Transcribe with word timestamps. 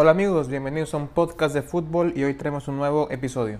Hola 0.00 0.12
amigos, 0.12 0.46
bienvenidos 0.46 0.94
a 0.94 0.96
un 0.96 1.08
podcast 1.08 1.52
de 1.52 1.62
fútbol 1.62 2.12
y 2.14 2.22
hoy 2.22 2.34
tenemos 2.34 2.68
un 2.68 2.76
nuevo 2.76 3.10
episodio. 3.10 3.58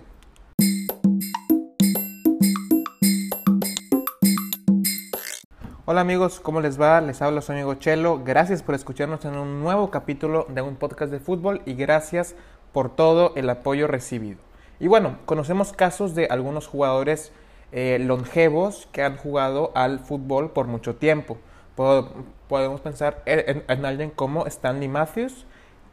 Hola 5.83 5.99
amigos, 5.99 6.39
¿cómo 6.39 6.61
les 6.61 6.79
va? 6.79 7.01
Les 7.01 7.21
habla 7.21 7.41
su 7.41 7.51
amigo 7.51 7.73
Chelo. 7.73 8.23
Gracias 8.23 8.63
por 8.63 8.73
escucharnos 8.73 9.25
en 9.25 9.33
un 9.35 9.59
nuevo 9.59 9.91
capítulo 9.91 10.47
de 10.47 10.61
un 10.61 10.77
podcast 10.77 11.11
de 11.11 11.19
fútbol 11.19 11.61
y 11.65 11.73
gracias 11.73 12.35
por 12.71 12.95
todo 12.95 13.33
el 13.35 13.49
apoyo 13.49 13.87
recibido. 13.87 14.39
Y 14.79 14.87
bueno, 14.87 15.17
conocemos 15.25 15.73
casos 15.73 16.15
de 16.15 16.27
algunos 16.27 16.67
jugadores 16.67 17.33
eh, 17.73 17.97
longevos 17.99 18.87
que 18.93 19.03
han 19.03 19.17
jugado 19.17 19.73
al 19.75 19.99
fútbol 19.99 20.51
por 20.51 20.67
mucho 20.67 20.95
tiempo. 20.95 21.37
Podemos 21.75 22.79
pensar 22.79 23.23
en, 23.25 23.65
en 23.67 23.85
alguien 23.85 24.09
como 24.09 24.45
Stanley 24.45 24.87
Matthews, 24.87 25.45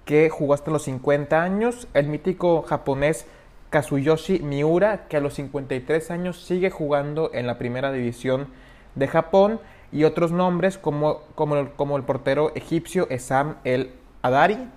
que 0.06 0.30
jugó 0.30 0.54
hasta 0.54 0.70
los 0.70 0.84
50 0.84 1.42
años, 1.42 1.88
el 1.92 2.06
mítico 2.06 2.62
japonés 2.62 3.26
Kazuyoshi 3.70 4.38
Miura, 4.38 5.08
que 5.08 5.16
a 5.16 5.20
los 5.20 5.34
53 5.34 6.10
años 6.12 6.40
sigue 6.40 6.70
jugando 6.70 7.30
en 7.34 7.46
la 7.46 7.58
primera 7.58 7.92
división 7.92 8.46
de 8.94 9.08
Japón, 9.08 9.60
y 9.92 10.04
otros 10.04 10.30
nombres 10.30 10.78
como, 10.78 11.22
como, 11.34 11.56
el, 11.56 12.02
portero 12.04 12.52
egipcio 12.54 13.08
Esam 13.10 13.56
El 13.64 13.94
Adari, 14.22 14.68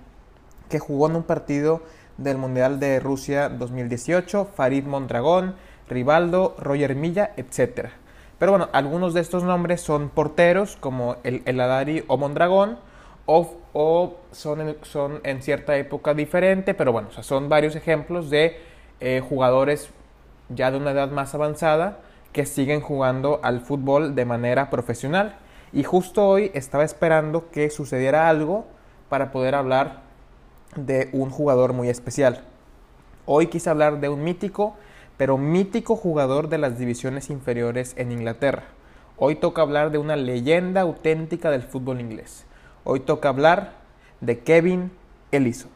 que 0.68 0.80
jugó 0.80 1.08
en 1.08 1.16
un 1.16 1.22
partido 1.22 1.82
del 2.18 2.36
Mundial 2.36 2.80
de 2.80 2.98
Rusia 2.98 3.48
2018, 3.48 4.48
Farid 4.54 4.84
Mondragón, 4.84 5.54
Rivaldo, 5.88 6.56
Roger 6.58 6.96
Milla, 6.96 7.32
etc. 7.36 7.90
Pero 8.38 8.52
bueno, 8.52 8.68
algunos 8.72 9.14
de 9.14 9.20
estos 9.20 9.44
nombres 9.44 9.80
son 9.80 10.08
porteros 10.08 10.76
como 10.76 11.16
el, 11.22 11.42
el 11.44 11.60
Adari 11.60 12.04
o 12.08 12.16
Mondragón, 12.16 12.78
o, 13.26 14.16
son, 14.32 14.60
en, 14.60 14.76
son 14.82 15.20
en 15.22 15.42
cierta 15.42 15.76
época 15.76 16.14
diferente, 16.14 16.74
pero 16.74 16.92
bueno, 16.92 17.10
son 17.22 17.48
varios 17.48 17.76
ejemplos 17.76 18.30
de 18.30 18.58
eh, 19.00 19.22
jugadores 19.26 19.90
ya 20.48 20.70
de 20.70 20.76
una 20.76 20.90
edad 20.90 21.10
más 21.10 21.34
avanzada 21.34 22.00
que 22.32 22.46
siguen 22.46 22.80
jugando 22.80 23.40
al 23.42 23.60
fútbol 23.60 24.14
de 24.14 24.24
manera 24.24 24.70
profesional. 24.70 25.36
Y 25.72 25.84
justo 25.84 26.26
hoy 26.26 26.50
estaba 26.54 26.84
esperando 26.84 27.50
que 27.50 27.70
sucediera 27.70 28.28
algo 28.28 28.66
para 29.08 29.30
poder 29.30 29.54
hablar 29.54 30.02
de 30.76 31.08
un 31.12 31.30
jugador 31.30 31.72
muy 31.72 31.88
especial. 31.88 32.42
Hoy 33.26 33.46
quise 33.46 33.70
hablar 33.70 34.00
de 34.00 34.08
un 34.08 34.24
mítico, 34.24 34.76
pero 35.16 35.38
mítico 35.38 35.96
jugador 35.96 36.48
de 36.48 36.58
las 36.58 36.78
divisiones 36.78 37.30
inferiores 37.30 37.94
en 37.96 38.10
Inglaterra. 38.10 38.64
Hoy 39.16 39.36
toca 39.36 39.62
hablar 39.62 39.90
de 39.90 39.98
una 39.98 40.16
leyenda 40.16 40.80
auténtica 40.80 41.50
del 41.50 41.62
fútbol 41.62 42.00
inglés. 42.00 42.46
Hoy 42.82 43.00
toca 43.00 43.28
hablar 43.28 43.74
de 44.20 44.38
Kevin 44.38 44.90
Ellison. 45.32 45.70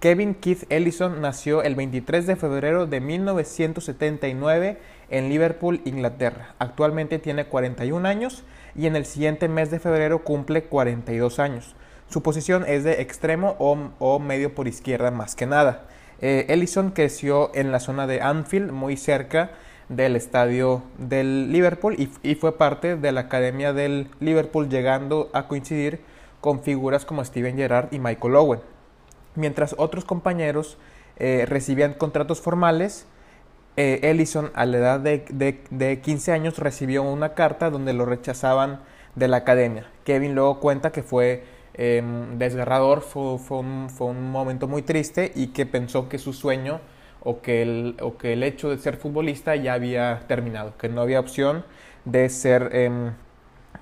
Kevin 0.00 0.34
Keith 0.34 0.64
Ellison 0.70 1.20
nació 1.20 1.62
el 1.62 1.74
23 1.74 2.26
de 2.26 2.36
febrero 2.36 2.86
de 2.86 3.00
1979 3.00 4.78
en 5.10 5.28
Liverpool, 5.28 5.82
Inglaterra. 5.84 6.54
Actualmente 6.58 7.18
tiene 7.18 7.44
41 7.44 8.08
años 8.08 8.44
y 8.74 8.86
en 8.86 8.96
el 8.96 9.04
siguiente 9.04 9.46
mes 9.48 9.70
de 9.70 9.78
febrero 9.78 10.24
cumple 10.24 10.64
42 10.64 11.38
años. 11.38 11.76
Su 12.08 12.22
posición 12.22 12.64
es 12.66 12.82
de 12.82 13.02
extremo 13.02 13.56
o, 13.58 14.18
medio 14.18 14.54
por 14.54 14.68
izquierda 14.68 15.10
más 15.10 15.34
que 15.34 15.44
nada. 15.44 15.84
Eh, 16.22 16.46
Ellison 16.48 16.92
creció 16.92 17.54
en 17.54 17.70
la 17.72 17.78
zona 17.78 18.06
de 18.06 18.22
Anfield, 18.22 18.72
muy 18.72 18.96
cerca 18.96 19.50
del 19.90 20.14
estadio 20.14 20.82
del 20.98 21.52
Liverpool 21.52 21.96
y, 22.22 22.34
fue 22.36 22.56
parte 22.56 22.96
de 22.96 23.12
la 23.12 23.22
academia 23.22 23.72
del 23.72 24.08
Liverpool 24.20 24.68
llegando 24.68 25.28
a 25.32 25.48
coincidir 25.48 26.00
con 26.40 26.62
figuras 26.62 27.04
como 27.04 27.24
Steven 27.24 27.56
Gerrard 27.56 27.92
y 27.92 27.98
Michael 27.98 28.36
Owen. 28.36 28.60
Mientras 29.34 29.74
otros 29.76 30.04
compañeros 30.04 30.78
eh, 31.16 31.44
recibían 31.46 31.94
contratos 31.94 32.40
formales, 32.40 33.06
eh, 33.76 33.98
Ellison 34.04 34.52
a 34.54 34.64
la 34.64 34.78
edad 34.78 35.00
de, 35.00 36.00
15 36.02 36.32
años 36.32 36.58
recibió 36.58 37.02
una 37.02 37.34
carta 37.34 37.68
donde 37.68 37.92
lo 37.92 38.06
rechazaban 38.06 38.80
de 39.16 39.26
la 39.26 39.38
academia. 39.38 39.90
Kevin 40.04 40.36
luego 40.36 40.60
cuenta 40.60 40.92
que 40.92 41.02
fue 41.02 41.42
em, 41.74 42.38
desgarrador, 42.38 43.00
fue, 43.00 43.38
un, 43.58 43.90
fue 43.90 44.06
un 44.06 44.30
momento 44.30 44.68
muy 44.68 44.82
triste 44.82 45.32
y 45.34 45.48
que 45.48 45.66
pensó 45.66 46.08
que 46.08 46.18
su 46.18 46.32
sueño 46.32 46.80
o 47.22 47.40
que, 47.40 47.62
el, 47.62 47.96
o 48.00 48.16
que 48.16 48.32
el 48.32 48.42
hecho 48.42 48.70
de 48.70 48.78
ser 48.78 48.96
futbolista 48.96 49.56
ya 49.56 49.74
había 49.74 50.20
terminado, 50.26 50.76
que 50.78 50.88
no 50.88 51.00
había 51.00 51.20
opción 51.20 51.64
de 52.04 52.28
ser, 52.28 52.70
em, 52.74 53.12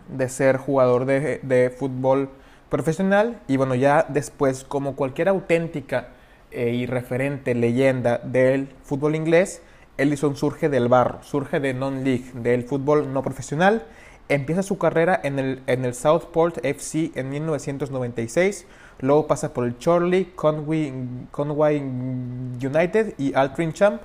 de 0.08 0.28
ser 0.28 0.56
jugador 0.56 1.04
de, 1.04 1.40
de, 1.42 1.70
fútbol 1.70 2.30
profesional. 2.68 3.40
Y 3.48 3.56
bueno, 3.56 3.74
ya 3.74 4.04
después, 4.08 4.64
como 4.64 4.96
cualquier 4.96 5.28
auténtica 5.28 6.08
e 6.50 6.70
irreferente 6.70 7.54
leyenda 7.54 8.18
del 8.18 8.68
fútbol 8.82 9.14
inglés, 9.14 9.62
Ellison 9.98 10.36
surge 10.36 10.68
del 10.68 10.88
barro, 10.88 11.22
surge 11.22 11.60
de 11.60 11.74
non-league, 11.74 12.30
del 12.34 12.62
fútbol 12.62 13.12
no 13.12 13.22
profesional. 13.22 13.82
Empieza 14.28 14.62
su 14.62 14.78
carrera 14.78 15.18
en 15.22 15.38
el, 15.38 15.94
Southport 15.94 16.64
FC 16.64 17.12
en 17.14 17.30
1996 17.30 18.66
Luego 19.00 19.26
pasa 19.28 19.54
por 19.54 19.64
el 19.64 19.78
Chorley, 19.78 20.32
Conway, 20.34 21.80
United 21.80 23.14
y 23.16 23.32
Altrincham, 23.34 24.00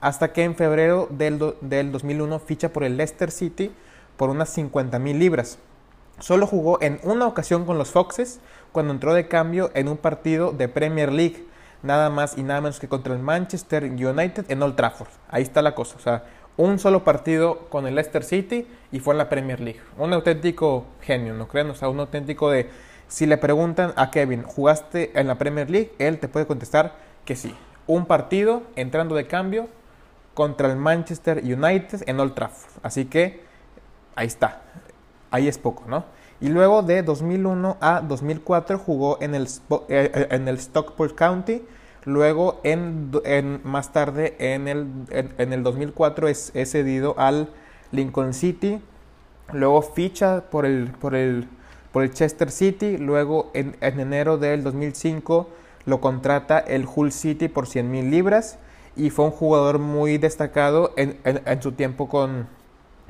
hasta 0.00 0.32
que 0.32 0.42
en 0.42 0.56
febrero 0.56 1.06
del, 1.10 1.54
del 1.60 1.92
2001 1.92 2.40
ficha 2.40 2.72
por 2.72 2.82
el 2.82 2.96
Leicester 2.96 3.30
City 3.30 3.70
por 4.16 4.30
unas 4.30 4.48
50 4.50 4.98
mil 4.98 5.18
libras. 5.18 5.58
Solo 6.18 6.46
jugó 6.46 6.78
en 6.80 7.00
una 7.04 7.26
ocasión 7.26 7.64
con 7.64 7.78
los 7.78 7.90
Foxes 7.90 8.40
cuando 8.72 8.92
entró 8.92 9.14
de 9.14 9.28
cambio 9.28 9.70
en 9.74 9.88
un 9.88 9.96
partido 9.96 10.52
de 10.52 10.68
Premier 10.68 11.12
League, 11.12 11.46
nada 11.82 12.10
más 12.10 12.36
y 12.36 12.42
nada 12.42 12.60
menos 12.60 12.80
que 12.80 12.88
contra 12.88 13.14
el 13.14 13.20
Manchester 13.20 13.84
United 13.84 14.46
en 14.48 14.62
Old 14.62 14.74
Trafford. 14.74 15.10
Ahí 15.28 15.42
está 15.42 15.62
la 15.62 15.74
cosa, 15.74 15.96
o 15.96 16.00
sea, 16.00 16.24
un 16.56 16.78
solo 16.78 17.04
partido 17.04 17.68
con 17.68 17.86
el 17.86 17.94
Leicester 17.94 18.24
City 18.24 18.66
y 18.92 19.00
fue 19.00 19.14
en 19.14 19.18
la 19.18 19.28
Premier 19.28 19.60
League. 19.60 19.80
Un 19.98 20.12
auténtico 20.12 20.86
genio, 21.00 21.34
¿no 21.34 21.48
creen? 21.48 21.70
O 21.70 21.74
sea, 21.74 21.88
un 21.88 22.00
auténtico 22.00 22.50
de 22.50 22.68
si 23.08 23.26
le 23.26 23.36
preguntan 23.36 23.92
a 23.96 24.10
Kevin, 24.10 24.42
¿jugaste 24.42 25.18
en 25.18 25.26
la 25.26 25.36
Premier 25.36 25.70
League? 25.70 25.92
Él 25.98 26.18
te 26.18 26.28
puede 26.28 26.46
contestar 26.46 26.96
que 27.24 27.36
sí. 27.36 27.54
Un 27.86 28.06
partido 28.06 28.62
entrando 28.76 29.14
de 29.14 29.26
cambio 29.26 29.68
contra 30.32 30.70
el 30.70 30.76
Manchester 30.76 31.38
United 31.44 32.02
en 32.06 32.18
Old 32.20 32.34
Trafford. 32.34 32.80
Así 32.82 33.04
que 33.06 33.42
ahí 34.16 34.26
está. 34.26 34.62
Ahí 35.30 35.48
es 35.48 35.58
poco, 35.58 35.84
¿no? 35.86 36.04
Y 36.40 36.48
luego 36.48 36.82
de 36.82 37.02
2001 37.02 37.76
a 37.80 38.00
2004 38.00 38.78
jugó 38.78 39.18
en 39.20 39.34
el, 39.34 39.44
eh, 39.44 39.48
eh, 39.88 40.28
en 40.30 40.48
el 40.48 40.58
Stockport 40.58 41.14
County. 41.14 41.62
Luego, 42.04 42.60
en, 42.64 43.10
más 43.64 43.92
tarde, 43.92 44.36
en 44.38 44.68
el, 44.68 44.86
en, 45.10 45.52
el 45.52 45.62
2004 45.62 46.28
es, 46.28 46.52
cedido 46.66 47.14
al 47.18 47.48
Lincoln 47.92 48.34
City. 48.34 48.80
Luego 49.52 49.82
ficha 49.82 50.44
por 50.50 50.66
el, 50.66 50.90
por 51.00 51.14
el 51.14 51.48
por 51.94 52.02
el 52.02 52.12
Chester 52.12 52.50
City, 52.50 52.98
luego 52.98 53.52
en, 53.54 53.76
enero 53.80 54.36
del 54.36 54.64
2005 54.64 55.48
lo 55.86 56.00
contrata 56.00 56.58
el 56.58 56.88
Hull 56.92 57.12
City 57.12 57.46
por 57.46 57.68
100 57.68 57.88
mil 57.88 58.10
libras 58.10 58.58
y 58.96 59.10
fue 59.10 59.26
un 59.26 59.30
jugador 59.30 59.78
muy 59.78 60.18
destacado 60.18 60.92
en, 60.96 61.62
su 61.62 61.70
tiempo 61.70 62.08
con, 62.08 62.48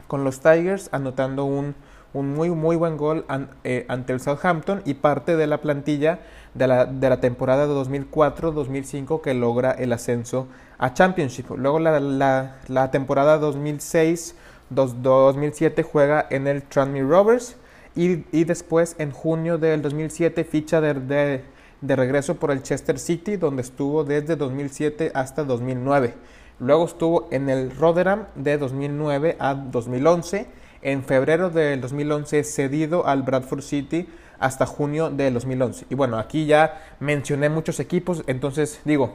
con, 0.06 0.22
los 0.22 0.40
Tigers, 0.40 0.90
anotando 0.92 1.46
un, 1.46 1.74
un 2.14 2.32
muy 2.32 2.48
muy 2.50 2.76
buen 2.76 2.96
gol 2.96 3.26
eh, 3.64 3.84
ante 3.88 4.14
el 4.14 4.20
Southampton 4.20 4.80
y 4.86 4.94
parte 4.94 5.36
de 5.36 5.46
la 5.46 5.60
plantilla 5.60 6.20
de 6.54 6.66
la, 6.66 6.86
de 6.86 7.10
la 7.10 7.20
temporada 7.20 7.66
de 7.66 7.74
2004-2005 7.74 9.20
que 9.20 9.34
logra 9.34 9.72
el 9.72 9.92
ascenso 9.92 10.46
a 10.78 10.94
Championship. 10.94 11.50
Luego 11.56 11.80
la, 11.80 12.00
la, 12.00 12.56
la 12.68 12.90
temporada 12.90 13.38
2006-2007 13.40 15.82
juega 15.82 16.26
en 16.30 16.46
el 16.46 16.62
Tranmere 16.62 17.06
Rovers 17.06 17.56
y, 17.96 18.44
después 18.44 18.96
en 18.98 19.10
junio 19.12 19.58
del 19.58 19.82
2007 19.82 20.44
ficha 20.44 20.80
de, 20.80 21.42
de, 21.80 21.96
regreso 21.96 22.36
por 22.36 22.50
el 22.50 22.62
Chester 22.62 22.98
City, 22.98 23.36
donde 23.36 23.62
estuvo 23.62 24.04
desde 24.04 24.36
2007 24.36 25.12
hasta 25.14 25.44
2009. 25.44 26.14
Luego 26.58 26.86
estuvo 26.86 27.28
en 27.30 27.48
el 27.48 27.70
Rotherham 27.76 28.26
de 28.34 28.58
2009 28.58 29.36
a 29.38 29.54
2011. 29.54 30.46
En 30.84 31.02
febrero 31.02 31.50
del 31.50 31.80
2011 31.80 32.44
cedido 32.44 33.06
al 33.06 33.24
Bradford 33.24 33.62
City 33.62 34.06
hasta 34.38 34.66
junio 34.66 35.10
del 35.10 35.34
2011. 35.34 35.86
Y 35.90 35.96
bueno, 35.96 36.18
aquí 36.18 36.46
ya 36.46 36.80
mencioné 37.00 37.48
muchos 37.48 37.80
equipos, 37.80 38.22
entonces 38.28 38.80
digo, 38.84 39.14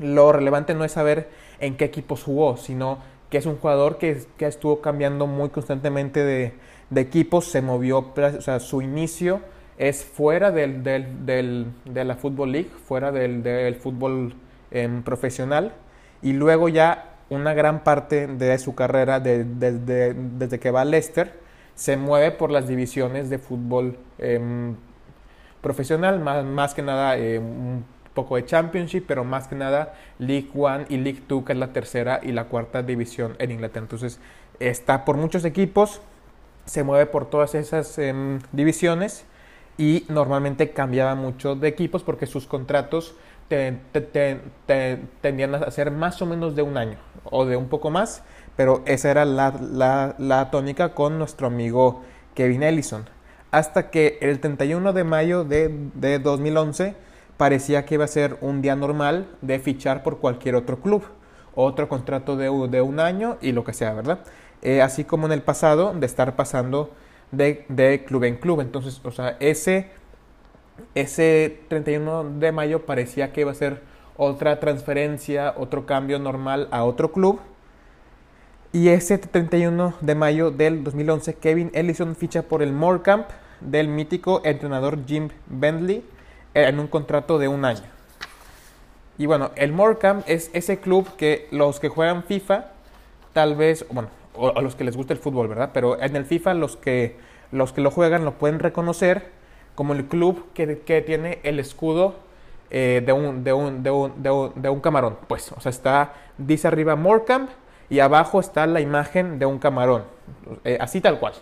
lo 0.00 0.32
relevante 0.32 0.74
no 0.74 0.84
es 0.84 0.92
saber 0.92 1.28
en 1.60 1.76
qué 1.76 1.84
equipos 1.84 2.22
jugó, 2.22 2.56
sino 2.56 2.98
que 3.28 3.38
es 3.38 3.46
un 3.46 3.56
jugador 3.58 3.98
que, 3.98 4.22
que 4.38 4.46
estuvo 4.46 4.80
cambiando 4.80 5.26
muy 5.26 5.50
constantemente 5.50 6.24
de, 6.24 6.54
de 6.90 7.00
equipos 7.00 7.44
se 7.46 7.62
movió, 7.62 7.98
o 8.16 8.40
sea, 8.40 8.60
su 8.60 8.82
inicio 8.82 9.40
es 9.78 10.04
fuera 10.04 10.50
del, 10.52 10.82
del, 10.84 11.66
de 11.84 12.04
la 12.04 12.14
Football 12.14 12.52
League, 12.52 12.70
fuera 12.86 13.10
del, 13.10 13.74
fútbol 13.76 14.34
em, 14.70 15.02
profesional, 15.02 15.72
y 16.22 16.32
luego 16.32 16.68
ya 16.68 17.13
una 17.30 17.54
gran 17.54 17.84
parte 17.84 18.26
de 18.26 18.58
su 18.58 18.74
carrera 18.74 19.20
desde 19.20 20.58
que 20.58 20.70
va 20.70 20.82
a 20.82 20.84
Leicester 20.84 21.44
se 21.74 21.96
mueve 21.96 22.30
por 22.30 22.50
las 22.50 22.68
divisiones 22.68 23.30
de 23.30 23.38
fútbol 23.38 23.98
em, 24.18 24.76
profesional, 25.60 26.20
más, 26.20 26.74
que 26.74 26.82
nada 26.82 27.18
eh, 27.18 27.38
un 27.38 27.84
poco 28.14 28.36
de 28.36 28.44
Championship, 28.44 29.04
pero 29.06 29.24
más 29.24 29.48
que 29.48 29.56
nada 29.56 29.94
League 30.18 30.50
One 30.54 30.86
y 30.88 30.98
League 30.98 31.22
Two, 31.26 31.44
que 31.44 31.52
es 31.52 31.58
la 31.58 31.72
tercera 31.72 32.20
y 32.22 32.32
la 32.32 32.44
cuarta 32.44 32.82
división 32.82 33.34
en 33.38 33.50
Inglaterra. 33.50 33.84
Entonces 33.84 34.20
está 34.60 35.04
por 35.04 35.16
muchos 35.16 35.44
equipos, 35.44 36.00
se 36.64 36.84
mueve 36.84 37.06
por 37.06 37.28
todas 37.28 37.54
esas 37.54 37.98
em, 37.98 38.38
divisiones 38.52 39.24
y 39.76 40.06
normalmente 40.08 40.70
cambiaba 40.70 41.16
mucho 41.16 41.56
de 41.56 41.68
equipos 41.68 42.04
porque 42.04 42.26
sus 42.26 42.46
contratos 42.46 43.16
tendían 43.48 45.54
a 45.54 45.70
ser 45.70 45.90
más 45.90 46.22
o 46.22 46.26
menos 46.26 46.56
de 46.56 46.62
un 46.62 46.76
año 46.76 46.96
o 47.24 47.44
de 47.44 47.56
un 47.56 47.68
poco 47.68 47.90
más, 47.90 48.22
pero 48.56 48.82
esa 48.86 49.10
era 49.10 49.24
la, 49.24 50.14
la, 50.18 50.50
tónica 50.50 50.94
con 50.94 51.18
nuestro 51.18 51.46
amigo 51.46 52.02
Kevin 52.34 52.62
Ellison. 52.62 53.04
Hasta 53.50 53.90
que 53.90 54.18
el 54.20 54.40
31 54.40 54.92
de 54.92 55.04
mayo 55.04 55.44
de, 55.44 55.70
de 55.94 56.18
2011 56.18 56.94
parecía 57.36 57.84
que 57.84 57.94
iba 57.94 58.04
a 58.04 58.08
ser 58.08 58.36
un 58.40 58.62
día 58.62 58.76
normal 58.76 59.26
de 59.42 59.58
fichar 59.58 60.02
por 60.02 60.18
cualquier 60.18 60.54
otro 60.54 60.80
club, 60.80 61.04
otro 61.54 61.88
contrato 61.88 62.36
de, 62.36 62.46
de 62.68 62.80
un 62.80 63.00
año 63.00 63.38
y 63.40 63.52
lo 63.52 63.64
que 63.64 63.72
sea, 63.72 63.92
¿verdad? 63.92 64.20
Eh, 64.62 64.82
así 64.82 65.04
como 65.04 65.26
en 65.26 65.32
el 65.32 65.42
pasado, 65.42 65.92
de 65.94 66.06
estar 66.06 66.36
pasando 66.36 66.90
de, 67.32 67.64
de, 67.68 68.04
club 68.04 68.24
en 68.24 68.36
club. 68.36 68.60
Entonces, 68.60 69.00
o 69.04 69.10
sea, 69.10 69.36
ese, 69.40 69.90
ese 70.94 71.60
31 71.68 72.24
de 72.38 72.52
mayo 72.52 72.86
parecía 72.86 73.32
que 73.32 73.42
iba 73.42 73.50
a 73.50 73.54
ser 73.54 73.82
otra 74.16 74.60
transferencia, 74.60 75.54
otro 75.56 75.86
cambio 75.86 76.18
normal 76.18 76.68
a 76.70 76.84
otro 76.84 77.12
club. 77.12 77.40
Y 78.72 78.88
ese 78.88 79.18
31 79.18 79.94
de 80.00 80.14
mayo 80.14 80.50
del 80.50 80.82
2011, 80.82 81.34
Kevin 81.34 81.70
Ellison 81.74 82.16
ficha 82.16 82.42
por 82.42 82.62
el 82.62 82.72
Morecamp 82.72 83.26
del 83.60 83.88
mítico 83.88 84.42
entrenador 84.44 84.98
Jim 85.06 85.28
Bentley 85.46 86.04
en 86.54 86.80
un 86.80 86.88
contrato 86.88 87.38
de 87.38 87.48
un 87.48 87.64
año. 87.64 87.84
Y 89.16 89.26
bueno, 89.26 89.52
el 89.54 89.72
Morecamp 89.72 90.28
es 90.28 90.50
ese 90.54 90.80
club 90.80 91.08
que 91.16 91.46
los 91.52 91.78
que 91.78 91.88
juegan 91.88 92.24
FIFA, 92.24 92.72
tal 93.32 93.54
vez, 93.54 93.86
bueno, 93.90 94.08
a 94.56 94.60
los 94.60 94.74
que 94.74 94.82
les 94.82 94.96
gusta 94.96 95.12
el 95.12 95.20
fútbol, 95.20 95.46
¿verdad? 95.46 95.70
Pero 95.72 96.00
en 96.00 96.16
el 96.16 96.24
FIFA 96.24 96.54
los 96.54 96.76
que, 96.76 97.16
los 97.52 97.72
que 97.72 97.80
lo 97.80 97.92
juegan 97.92 98.24
lo 98.24 98.32
pueden 98.34 98.58
reconocer 98.58 99.30
como 99.76 99.92
el 99.92 100.06
club 100.06 100.46
que, 100.52 100.80
que 100.80 101.00
tiene 101.02 101.38
el 101.44 101.60
escudo 101.60 102.16
eh, 102.70 103.02
de, 103.04 103.12
un, 103.12 103.44
de, 103.44 103.52
un, 103.52 103.82
de, 103.82 103.90
un, 103.90 104.22
de, 104.22 104.68
un, 104.68 104.80
camarón. 104.80 105.16
Pues, 105.28 105.52
o 105.52 105.60
sea, 105.60 105.70
está, 105.70 106.12
dice 106.38 106.68
arriba 106.68 106.96
Morecamp 106.96 107.50
y 107.90 108.00
abajo 108.00 108.40
está 108.40 108.66
la 108.66 108.80
imagen 108.80 109.38
de 109.38 109.46
un 109.46 109.58
camarón. 109.58 110.04
Eh, 110.64 110.78
así 110.80 111.00
tal 111.00 111.18
cual. 111.18 111.34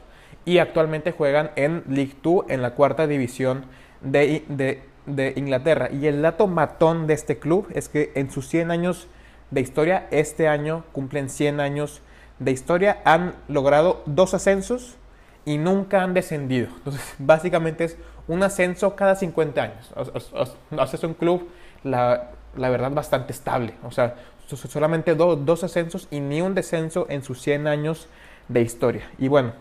Y 0.44 0.58
actualmente 0.58 1.12
juegan 1.12 1.50
en 1.56 1.84
League 1.88 2.16
2 2.22 2.46
en 2.48 2.62
la 2.62 2.74
cuarta 2.74 3.06
división 3.06 3.64
de, 4.00 4.44
de, 4.48 4.82
de 5.06 5.32
Inglaterra. 5.36 5.88
Y 5.90 6.06
el 6.06 6.22
dato 6.22 6.46
matón 6.46 7.06
de 7.06 7.14
este 7.14 7.38
club 7.38 7.68
es 7.74 7.88
que 7.88 8.12
en 8.14 8.30
sus 8.30 8.48
100 8.48 8.70
años 8.70 9.08
de 9.50 9.60
historia, 9.60 10.08
este 10.10 10.48
año 10.48 10.84
cumplen 10.92 11.28
100 11.28 11.60
años 11.60 12.02
de 12.38 12.50
historia, 12.50 13.00
han 13.04 13.34
logrado 13.48 14.02
dos 14.06 14.34
ascensos 14.34 14.96
y 15.44 15.58
nunca 15.58 16.02
han 16.02 16.14
descendido. 16.14 16.68
Entonces, 16.78 17.02
básicamente 17.18 17.84
es 17.84 17.96
un 18.32 18.42
ascenso 18.42 18.96
cada 18.96 19.14
50 19.14 19.62
años. 19.62 19.92
O, 19.94 20.86
sea, 20.86 20.98
es 20.98 21.04
un 21.04 21.14
club, 21.14 21.48
la, 21.84 22.30
la, 22.56 22.70
verdad, 22.70 22.90
bastante 22.90 23.32
estable. 23.32 23.74
O 23.84 23.90
sea, 23.90 24.16
solamente 24.46 25.14
dos 25.14 25.64
ascensos 25.64 26.08
y 26.10 26.20
ni 26.20 26.40
un 26.40 26.54
descenso 26.54 27.06
en 27.08 27.22
sus 27.22 27.40
100 27.42 27.66
años 27.66 28.08
de 28.48 28.62
historia. 28.62 29.10
Y 29.18 29.28
bueno, 29.28 29.52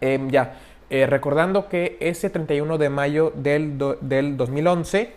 em, 0.00 0.30
ya, 0.30 0.56
eh, 0.88 1.06
recordando 1.06 1.68
que 1.68 1.96
ese 2.00 2.30
31 2.30 2.78
de 2.78 2.90
mayo 2.90 3.32
del, 3.34 3.78
del 4.00 4.36
2011, 4.36 5.14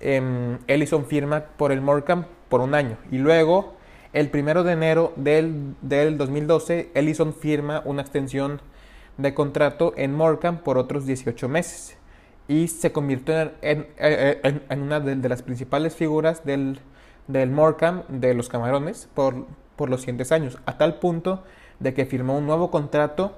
eh, 0.00 0.58
Ellison 0.66 1.06
firma 1.06 1.44
por 1.56 1.72
el 1.72 1.80
Morecambe 1.80 2.26
por 2.48 2.60
un 2.60 2.74
año. 2.74 2.96
Y 3.10 3.18
luego, 3.18 3.74
el 4.12 4.30
1 4.32 4.64
de 4.64 4.72
enero 4.72 5.12
del, 5.16 5.74
del 5.82 6.16
2012, 6.18 6.90
Ellison 6.94 7.34
firma 7.34 7.82
una 7.84 8.02
extensión 8.02 8.60
de 9.16 9.34
contrato 9.34 9.94
en 9.96 10.14
Morecambe 10.14 10.62
por 10.62 10.78
otros 10.78 11.06
18 11.06 11.48
meses. 11.48 11.96
Y 12.48 12.68
se 12.68 12.92
convirtió 12.92 13.52
en, 13.62 13.86
en, 13.96 14.62
en, 14.68 14.82
una 14.82 15.00
de, 15.00 15.16
de, 15.16 15.28
las 15.28 15.42
principales 15.42 15.96
figuras 15.96 16.44
del, 16.44 16.78
del 17.26 17.50
Morecambe, 17.50 18.04
de 18.08 18.34
los 18.34 18.48
Camarones, 18.48 19.08
por, 19.14 19.46
por 19.74 19.90
los 19.90 20.00
siguientes 20.00 20.30
años, 20.32 20.58
a 20.66 20.78
tal 20.78 20.98
punto 20.98 21.42
de 21.80 21.92
que 21.92 22.06
firmó 22.06 22.38
un 22.38 22.46
nuevo 22.46 22.70
contrato 22.70 23.36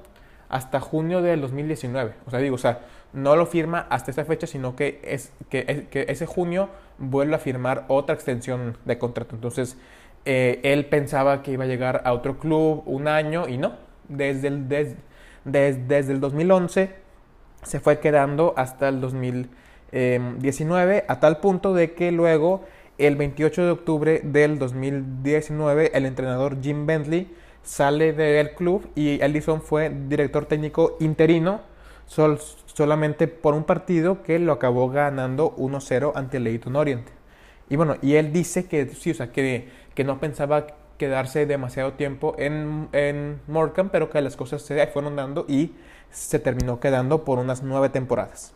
hasta 0.49 0.81
junio 0.81 1.23
del 1.23 1.41
2019. 1.41 2.15
O 2.27 2.31
sea, 2.31 2.41
digo, 2.41 2.55
o 2.55 2.59
sea, 2.59 2.81
no 3.13 3.37
lo 3.37 3.47
firma 3.47 3.87
hasta 3.91 4.11
esa 4.11 4.25
fecha, 4.25 4.47
sino 4.47 4.77
que, 4.77 5.01
es, 5.05 5.33
que, 5.49 5.87
que 5.91 6.07
ese 6.09 6.27
junio 6.27 6.69
vuelve 6.99 7.35
a 7.35 7.39
firmar 7.39 7.85
otra 7.89 8.15
extensión 8.15 8.77
de 8.85 8.99
contrato. 8.99 9.35
Entonces, 9.35 9.77
eh, 10.25 10.61
él 10.63 10.87
pensaba 10.87 11.43
que 11.43 11.53
iba 11.53 11.65
a 11.65 11.67
llegar 11.67 12.03
a 12.05 12.13
otro 12.13 12.39
club 12.39 12.83
un 12.87 13.09
año 13.09 13.49
y 13.49 13.57
no. 13.57 13.73
Desde 14.09 14.49
el, 14.49 14.69
desde 15.45 16.13
el 16.13 16.21
2011 16.21 17.08
se 17.63 17.81
fue 17.81 18.01
quedando 18.01 18.55
hasta 18.57 18.89
el 18.89 19.01
2019, 19.01 21.05
a 21.09 21.21
tal 21.21 21.39
punto 21.39 21.75
de 21.75 21.93
que 21.93 22.13
luego, 22.13 22.65
el 22.99 23.17
28 23.17 23.65
de 23.65 23.71
octubre 23.71 24.21
del 24.25 24.59
2019, 24.59 25.93
el 25.95 26.07
entrenador 26.07 26.61
Jim 26.61 26.87
Bentley 26.87 27.33
sale 27.63 28.13
del 28.13 28.55
club 28.55 28.89
y 28.95 29.23
Ellison 29.23 29.61
fue 29.61 29.91
director 29.91 30.47
técnico 30.47 30.97
interino 31.01 31.61
solamente 32.07 33.29
por 33.29 33.55
un 33.55 33.65
partido 33.65 34.23
que 34.23 34.39
lo 34.39 34.53
acabó 34.53 34.89
ganando 34.89 35.55
1-0 35.57 36.13
ante 36.15 36.39
el 36.39 36.45
Leyton 36.45 36.77
Orient. 36.77 37.07
Y 37.69 37.77
bueno, 37.77 37.97
y 38.01 38.15
él 38.15 38.33
dice 38.33 38.67
que 38.67 38.87
sí, 38.87 39.11
o 39.11 39.15
sea, 39.15 39.31
que, 39.31 39.69
que 39.95 40.05
no 40.05 40.19
pensaba 40.19 40.67
quedarse 40.99 41.47
demasiado 41.47 41.95
tiempo 41.95 42.35
en, 42.39 42.89
en 42.93 43.41
pero 43.91 44.11
que 44.11 44.21
las 44.21 44.37
cosas 44.37 44.63
se 44.63 44.87
fueron 44.89 45.17
dando 45.17 45.47
y 45.49 45.73
se 46.11 46.39
terminó 46.39 46.81
quedando 46.81 47.25
por 47.25 47.39
unas 47.39 47.63
nueve 47.63 47.89
temporadas. 47.89 48.53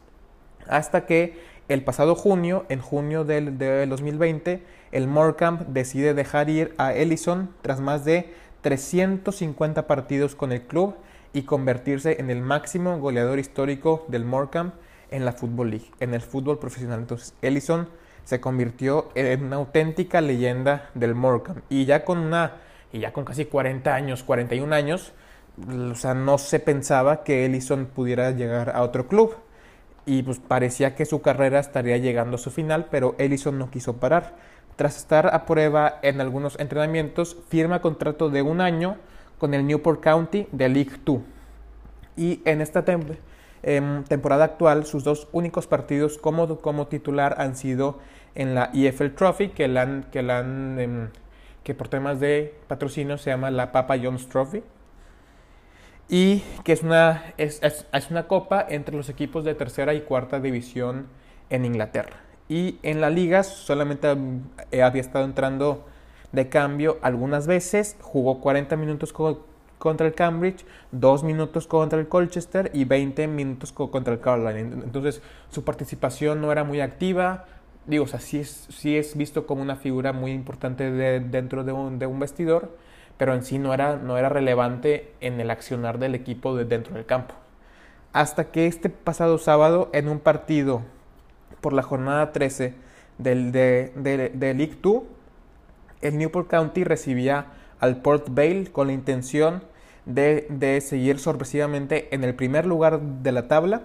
Hasta 0.69 1.07
que 1.07 1.41
el 1.69 1.85
pasado 1.85 2.15
junio, 2.15 2.67
en 2.69 2.81
junio 2.81 3.25
del, 3.25 3.57
del 3.57 3.89
2020, 3.89 4.63
el 4.91 5.07
Morecambe 5.07 5.65
decide 5.69 6.15
dejar 6.15 6.51
ir 6.51 6.75
a 6.77 6.93
Ellison 6.93 7.55
tras 7.63 7.81
más 7.81 8.05
de 8.05 8.35
350 8.61 9.87
partidos 9.87 10.35
con 10.35 10.53
el 10.53 10.63
club 10.63 10.95
y 11.33 11.43
convertirse 11.43 12.21
en 12.21 12.31
el 12.31 12.43
máximo 12.43 12.99
goleador 12.99 13.39
histórico 13.39 14.05
del 14.09 14.25
Morecambe 14.25 14.75
en 15.11 15.25
la 15.25 15.33
Football 15.33 15.71
League, 15.71 15.91
en 16.01 16.15
el 16.15 16.21
fútbol 16.21 16.59
profesional. 16.59 17.01
Entonces, 17.01 17.35
Ellison 17.43 17.89
se 18.25 18.41
convirtió 18.41 19.11
en 19.15 19.45
una 19.45 19.57
auténtica 19.57 20.21
leyenda 20.21 20.91
del 20.95 21.15
Morecambe. 21.15 21.63
Y 21.69 21.85
ya 21.85 22.05
con 22.05 22.19
una 22.19 22.57
y 22.93 23.01
ya 23.01 23.13
con 23.13 23.25
casi 23.25 23.47
40 23.47 23.95
años, 23.95 24.23
41 24.23 24.75
años, 24.75 25.13
o 25.91 25.95
sea, 25.95 26.15
no 26.15 26.39
se 26.39 26.61
pensaba 26.61 27.25
que 27.25 27.45
Ellison 27.45 27.87
pudiera 27.87 28.31
llegar 28.31 28.71
a 28.71 28.83
otro 28.83 29.09
club. 29.09 29.35
Y 30.05 30.23
pues 30.23 30.39
parecía 30.41 30.95
que 30.95 31.07
su 31.07 31.23
carrera 31.23 31.61
estaría 31.61 31.97
llegando 31.97 32.37
a 32.37 32.39
su 32.39 32.51
final, 32.51 32.89
pero 32.91 33.15
Ellison 33.19 33.59
no 33.59 33.71
quiso 33.71 33.97
parar. 33.97 34.35
Tras 34.77 34.97
estar 34.97 35.35
a 35.35 35.47
prueba 35.47 36.01
en 36.03 36.21
algunos 36.21 36.59
entrenamientos, 36.59 37.37
firma 37.49 37.81
contrato 37.81 38.29
de 38.29 38.43
un 38.43 38.61
año 38.61 38.97
con 39.39 39.55
el 39.55 39.67
Newport 39.67 40.03
County 40.03 40.49
de 40.51 40.69
League 40.69 40.93
2. 41.05 41.21
Y 42.17 42.43
en 42.45 42.61
esta 42.61 42.85
em, 43.63 44.05
temporada 44.05 44.45
actual, 44.45 44.87
sus 44.87 45.05
dos 45.05 45.29
únicos 45.33 45.67
partidos 45.67 46.19
como, 46.19 46.59
como 46.59 46.87
titular 46.87 47.37
han 47.39 47.57
sido 47.57 47.99
en 48.35 48.55
la 48.55 48.71
EFL 48.75 49.09
Trophy, 49.15 49.49
que, 49.49 49.69
la 49.69 50.03
que, 50.11 50.23
la 50.23 50.41
em, 50.41 51.09
que 51.65 51.75
por 51.75 51.89
temas 51.89 52.21
de 52.21 52.55
patrocinio 52.69 53.19
se 53.19 53.31
llama 53.31 53.51
la 53.51 53.73
Papa 53.73 53.97
John's 54.03 54.29
Trophy. 54.29 54.63
Y 56.09 56.43
que 56.65 56.73
es 56.73 56.83
una, 56.83 57.33
es, 57.39 57.61
es 57.63 58.11
una 58.11 58.27
copa 58.27 58.67
entre 58.69 58.97
los 58.97 59.09
equipos 59.09 59.45
de 59.45 59.55
tercera 59.55 59.95
y 59.95 60.03
cuarta 60.03 60.41
división 60.41 61.07
en 61.49 61.65
Inglaterra. 61.65 62.17
Y 62.49 62.79
en 62.83 63.01
la 63.01 63.09
liga 63.09 63.45
solamente 63.45 64.15
eh, 64.71 64.83
había 64.83 65.01
estado 65.01 65.25
entrando 65.25 65.87
de 66.33 66.49
cambio 66.49 66.99
algunas 67.03 67.47
veces. 67.47 67.97
Jugó 68.01 68.41
40 68.41 68.77
minutos 68.77 69.13
contra 69.83 70.07
el 70.07 70.15
Cambridge, 70.15 70.65
2 70.93 71.25
minutos 71.25 71.67
contra 71.67 71.99
el 71.99 72.07
Colchester 72.07 72.71
y 72.73 72.85
20 72.85 73.27
minutos 73.27 73.73
contra 73.73 74.15
el 74.15 74.21
Carlisle. 74.21 74.61
Entonces 74.61 75.21
su 75.51 75.65
participación 75.65 76.41
no 76.41 76.53
era 76.53 76.63
muy 76.63 76.81
activa. 76.81 77.47
Digo, 77.89 78.05
o 78.05 78.07
sea, 78.07 78.21
sí 78.21 78.39
es, 78.39 78.69
sí 78.71 78.97
es 78.97 79.17
visto 79.17 79.45
como 79.45 79.61
una 79.61 79.75
figura 79.75 80.13
muy 80.13 80.31
importante 80.31 80.89
dentro 80.93 81.65
de 81.65 81.73
un, 81.73 81.99
de 81.99 82.07
un, 82.07 82.21
vestidor, 82.21 82.77
pero 83.17 83.35
en 83.35 83.43
sí 83.43 83.59
no 83.59 83.75
era, 83.75 83.97
no 83.97 84.17
era 84.19 84.29
relevante 84.29 85.15
en 85.21 85.41
el 85.41 85.51
accionar 85.51 85.99
del 85.99 86.15
equipo 86.15 86.55
de 86.55 86.65
dentro 86.65 86.95
del 86.95 87.05
campo. 87.05 87.35
Hasta 88.13 88.53
que 88.53 88.69
este 88.69 88.89
pasado 88.89 89.37
sábado, 89.39 89.91
en 89.93 90.09
un 90.09 90.21
partido 90.21 90.83
por 91.61 91.73
la 91.73 91.83
jornada 91.83 92.31
13 92.31 92.75
del, 93.19 93.51
de, 93.51 93.91
de, 93.97 94.55
League 94.55 94.79
2, 94.81 95.03
el 96.03 96.19
Newport 96.19 96.49
County 96.49 96.85
recibía 96.85 97.47
al 97.81 98.01
Port 98.01 98.29
Vale 98.31 98.71
con 98.71 98.87
la 98.87 98.93
intención 98.93 99.72
de, 100.07 100.81
seguir 100.81 101.19
sorpresivamente 101.19 102.15
en 102.15 102.25
el 102.25 102.35
primer 102.35 102.67
lugar 102.67 103.01
de 103.01 103.33
la 103.33 103.49
tabla 103.49 103.83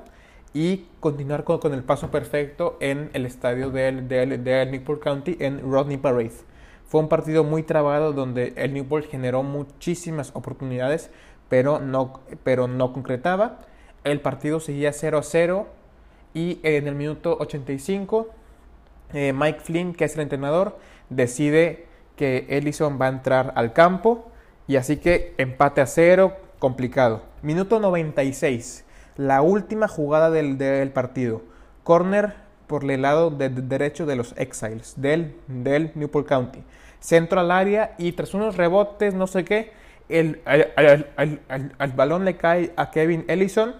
y 0.53 0.85
continuar 0.99 1.43
con, 1.43 1.73
el 1.73 1.83
paso 1.83 2.09
perfecto 2.09 2.77
en 2.79 3.09
el 3.13 3.25
estadio 3.25 3.69
de, 3.69 3.91
de, 3.91 4.65
Newport 4.65 5.01
County 5.01 5.37
en 5.39 5.59
Rodney 5.61 5.97
Parade. 5.97 6.31
Fue 6.87 7.01
un 7.01 7.09
partido 7.09 7.43
muy 7.43 7.63
trabado 7.63 8.13
donde 8.13 8.53
el 8.55 8.73
Newport 8.73 9.09
generó 9.09 9.43
muchísimas 9.43 10.31
oportunidades, 10.33 11.09
pero 11.49 11.79
no, 11.79 12.21
pero 12.43 12.67
no 12.67 12.93
concretaba. 12.93 13.59
El 14.03 14.21
partido 14.21 14.59
seguía 14.59 14.93
0 14.93 15.17
a 15.17 15.23
0 15.23 15.67
y 16.33 16.59
en 16.63 16.87
el 16.87 16.95
minuto 16.95 17.37
85 17.39 18.27
eh, 19.13 19.33
Mike 19.33 19.59
Flynn, 19.61 19.93
que 19.93 20.05
es 20.05 20.15
el 20.15 20.21
entrenador, 20.21 20.77
decide 21.09 21.87
que 22.15 22.45
Ellison 22.49 22.99
va 22.99 23.05
a 23.05 23.09
entrar 23.09 23.53
al 23.55 23.73
campo 23.73 24.31
y 24.67 24.75
así 24.75 24.97
que 24.97 25.33
empate 25.37 25.81
a 25.81 25.85
cero, 25.85 26.35
complicado. 26.59 27.23
Minuto 27.41 27.79
96 27.79 28.85
la 29.17 29.41
última 29.41 29.87
jugada 29.87 30.29
del, 30.29 30.91
partido. 30.91 31.41
Corner 31.83 32.35
por 32.67 32.89
el 32.89 33.01
lado 33.01 33.31
derecho 33.31 34.05
de 34.05 34.15
los 34.15 34.33
Exiles 34.37 34.93
del, 34.97 35.35
del 35.47 35.91
Newport 35.95 36.27
County. 36.27 36.63
Centro 36.99 37.39
al 37.39 37.51
área 37.51 37.95
y 37.97 38.13
tras 38.13 38.33
unos 38.33 38.57
rebotes, 38.57 39.13
no 39.13 39.27
sé 39.27 39.43
qué, 39.43 39.71
el, 40.09 40.41
balón 41.95 42.25
le 42.25 42.37
cae 42.37 42.71
a 42.75 42.91
Kevin 42.91 43.25
Ellison 43.27 43.75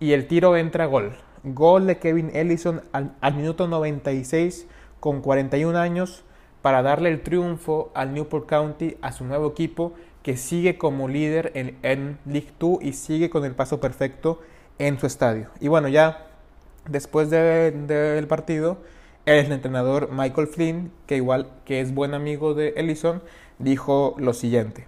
y 0.00 0.12
el 0.12 0.26
tiro 0.26 0.56
entra 0.56 0.84
a 0.84 0.86
gol. 0.86 1.16
Gol 1.44 1.86
de 1.86 1.98
Kevin 1.98 2.30
Ellison 2.34 2.82
al, 2.92 3.14
al, 3.20 3.34
minuto 3.34 3.68
96 3.68 4.66
con 5.00 5.20
41 5.20 5.78
años 5.78 6.24
para 6.64 6.80
darle 6.80 7.10
el 7.10 7.20
triunfo 7.20 7.90
al 7.92 8.14
Newport 8.14 8.48
County, 8.48 8.96
a 9.02 9.12
su 9.12 9.26
nuevo 9.26 9.50
equipo 9.50 9.92
que 10.22 10.38
sigue 10.38 10.78
como 10.78 11.08
líder 11.08 11.52
en, 11.54 11.76
en 11.82 12.18
League 12.24 12.52
2 12.58 12.78
y 12.80 12.94
sigue 12.94 13.28
con 13.28 13.44
el 13.44 13.54
paso 13.54 13.80
perfecto 13.80 14.40
en 14.78 14.98
su 14.98 15.04
estadio. 15.04 15.50
Y 15.60 15.68
bueno, 15.68 15.88
ya 15.88 16.24
después 16.88 17.28
del 17.28 18.26
partido, 18.28 18.78
el 19.26 19.52
entrenador 19.52 20.08
Michael 20.10 20.46
Flynn, 20.46 20.90
que 21.06 21.16
igual 21.16 21.50
que 21.66 21.82
es 21.82 21.92
buen 21.92 22.14
amigo 22.14 22.54
de 22.54 22.72
Ellison, 22.78 23.22
dijo 23.58 24.14
lo 24.16 24.32
siguiente. 24.32 24.86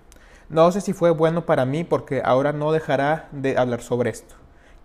No 0.49 0.73
sé 0.73 0.81
si 0.81 0.95
fue 0.95 1.11
bueno 1.11 1.45
para 1.45 1.67
mí 1.67 1.85
porque 1.85 2.23
ahora 2.25 2.55
no 2.55 2.73
dejará 2.73 3.29
de 3.33 3.59
hablar 3.59 3.83
sobre 3.83 4.09
esto. 4.09 4.35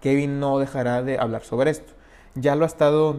Kevin 0.02 0.42
no 0.42 0.60
dejará 0.60 1.04
de 1.04 1.18
hablar 1.18 1.44
sobre 1.44 1.72
esto. 1.72 1.94
Ya 2.36 2.58
lo 2.58 2.66
ha 2.66 2.68
estado 2.68 3.16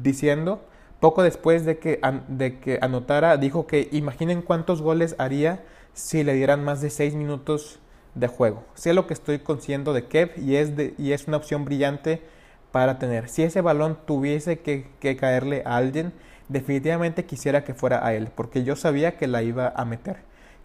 diciendo. 0.00 0.62
Poco 1.00 1.22
después 1.22 1.64
de 1.64 1.78
que, 1.78 2.00
de 2.28 2.58
que 2.60 2.78
anotara, 2.82 3.38
dijo 3.38 3.66
que 3.66 3.88
imaginen 3.90 4.42
cuántos 4.42 4.82
goles 4.82 5.16
haría 5.18 5.64
si 5.94 6.22
le 6.24 6.34
dieran 6.34 6.62
más 6.62 6.82
de 6.82 6.90
6 6.90 7.14
minutos 7.14 7.80
de 8.14 8.26
juego. 8.28 8.64
Sé 8.74 8.92
lo 8.92 9.06
que 9.06 9.14
estoy 9.14 9.38
consciendo 9.38 9.94
de 9.94 10.06
Kev 10.06 10.32
y 10.36 10.56
es, 10.56 10.72
y 10.98 11.12
es 11.12 11.26
una 11.26 11.38
opción 11.38 11.64
brillante 11.64 12.22
para 12.70 12.98
tener. 12.98 13.28
Si 13.28 13.42
ese 13.42 13.62
balón 13.62 13.98
tuviese 14.04 14.60
que, 14.60 14.86
caerle 15.18 15.62
a 15.64 15.76
alguien, 15.76 16.12
definitivamente 16.48 17.24
quisiera 17.24 17.64
que 17.64 17.74
fuera 17.74 18.04
a 18.04 18.14
él, 18.14 18.28
porque 18.34 18.62
yo 18.62 18.76
sabía 18.76 19.16
que 19.16 19.26
la 19.26 19.42
iba 19.42 19.72
a 19.74 19.84
meter. 19.86 20.18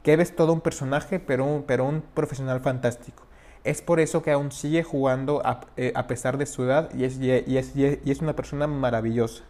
Kev 0.03 0.19
es 0.19 0.35
todo 0.35 0.51
un 0.51 0.61
personaje, 0.61 1.19
pero 1.19 1.45
un, 1.45 1.63
pero 1.63 1.85
un 1.85 2.01
profesional 2.13 2.59
fantástico. 2.59 3.23
Es 3.63 3.81
por 3.81 3.99
eso 3.99 4.21
que 4.21 4.31
aún 4.31 4.51
sigue 4.51 4.83
jugando 4.83 5.41
a, 5.43 5.61
eh, 5.77 5.93
pesar 6.07 6.37
de 6.37 6.45
su 6.45 6.63
edad 6.63 6.93
y 6.93 7.05
es, 7.05 7.19
y, 7.19 7.31
es, 7.31 7.75
y 7.75 8.11
es 8.11 8.21
una 8.21 8.35
persona 8.35 8.67
maravillosa. 8.67 9.43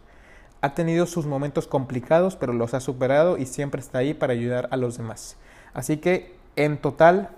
Ha 0.60 0.74
tenido 0.74 1.06
sus 1.06 1.26
momentos 1.26 1.66
complicados, 1.66 2.36
pero 2.36 2.52
los 2.52 2.74
ha 2.74 2.80
superado 2.80 3.38
y 3.38 3.46
siempre 3.46 3.80
está 3.80 3.98
ahí 3.98 4.14
para 4.14 4.32
ayudar 4.32 4.68
a 4.70 4.76
los 4.76 4.96
demás. 4.96 5.36
Así 5.74 5.98
que 5.98 6.34
en 6.56 6.78
total, 6.78 7.30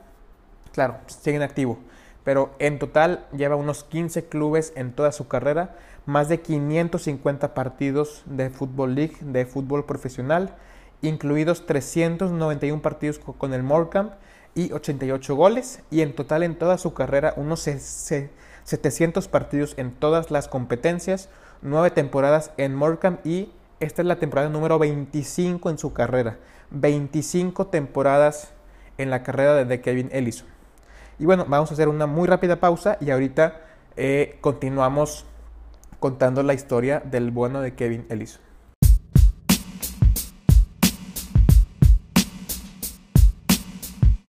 claro, 0.72 0.98
sigue 1.06 1.37
en 1.37 1.42
activo, 1.42 1.78
pero 2.25 2.54
en 2.58 2.78
total 2.78 3.26
lleva 3.37 3.56
unos 3.56 3.84
15 3.84 4.26
clubes 4.26 4.72
en 4.76 4.92
toda 4.92 5.12
su 5.12 5.28
carrera, 5.28 5.76
más 6.06 6.28
de 6.28 6.40
550 6.40 7.52
partidos 7.54 8.22
de 8.26 8.50
Fútbol 8.50 8.94
League, 8.94 9.16
de 9.20 9.44
fútbol 9.44 9.84
profesional, 9.84 10.54
incluidos 11.02 11.66
391 11.66 12.80
partidos 12.80 13.18
con 13.18 13.52
el 13.52 13.62
Morecambe 13.62 14.14
y 14.54 14.72
88 14.72 15.37
goles, 15.37 15.80
y 15.90 16.00
en 16.00 16.14
total 16.14 16.42
en 16.42 16.56
toda 16.56 16.78
su 16.78 16.94
carrera 16.94 17.34
unos 17.37 17.60
700 17.60 19.28
partidos 19.28 19.75
en 19.76 19.92
todas 19.92 20.30
las 20.30 20.48
competencias, 20.48 21.28
9 21.62 21.90
temporadas 21.90 22.52
en 22.56 22.74
Morecambe 22.74 23.20
y 23.24 23.50
esta 23.80 24.02
es 24.02 24.08
la 24.08 24.18
temporada 24.18 24.48
número 24.48 24.78
25 24.78 25.70
en 25.70 25.78
su 25.78 25.92
carrera. 25.92 26.38
25 26.70 27.68
temporadas 27.68 28.52
en 28.98 29.10
la 29.10 29.22
carrera 29.22 29.64
de 29.64 29.80
Kevin 29.80 30.10
Ellison. 30.12 30.46
Y 31.18 31.24
bueno, 31.24 31.46
vamos 31.48 31.70
a 31.70 31.74
hacer 31.74 31.88
una 31.88 32.06
muy 32.06 32.28
rápida 32.28 32.56
pausa 32.56 32.98
y 33.00 33.10
ahorita 33.10 33.60
eh, 33.96 34.38
continuamos 34.40 35.24
contando 36.00 36.42
la 36.42 36.54
historia 36.54 37.00
del 37.00 37.30
bueno 37.30 37.60
de 37.60 37.74
Kevin 37.74 38.06
Ellison. 38.08 38.42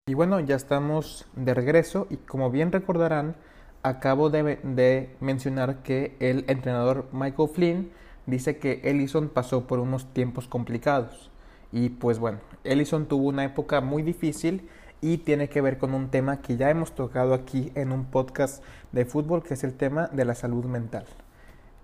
Y 0.07 0.15
bueno, 0.15 0.41
ya 0.41 0.57
estamos 0.57 1.27
de 1.37 1.55
regreso 1.55 2.07
y 2.11 2.17
como 2.17 2.51
bien 2.51 2.73
recordarán, 2.73 3.37
acabo 3.83 4.31
de, 4.31 5.11
mencionar 5.21 5.83
que 5.83 6.17
el 6.21 6.45
entrenador 6.49 7.09
Michael 7.13 7.49
Flynn 7.49 7.91
dice 8.27 8.59
que 8.59 8.81
Ellison 8.85 9.29
pasó 9.29 9.67
por 9.67 9.79
unos 9.79 10.13
tiempos 10.13 10.47
complicados. 10.47 11.31
Y 11.73 11.89
pues 11.89 12.19
bueno, 12.19 12.39
Ellison 12.65 13.07
tuvo 13.07 13.29
una 13.29 13.45
época 13.45 13.81
muy 13.81 14.03
difícil 14.03 14.69
y 15.01 15.19
tiene 15.19 15.49
que 15.49 15.61
ver 15.61 15.79
con 15.79 15.95
un 15.95 16.11
tema 16.11 16.41
que 16.41 16.57
ya 16.57 16.71
hemos 16.71 16.95
tocado 16.95 17.35
aquí 17.35 17.73
en 17.75 17.91
un 17.91 18.05
podcast 18.05 18.63
de 18.93 19.05
fútbol, 19.05 19.43
que 19.43 19.55
es 19.55 19.65
el 19.65 19.75
tema 19.75 20.07
de 20.09 20.25
la 20.25 20.35
salud 20.35 20.65
mental. 20.67 21.05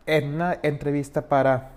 En 0.07 0.35
una 0.35 0.59
entrevista 0.62 1.28
para, 1.28 1.73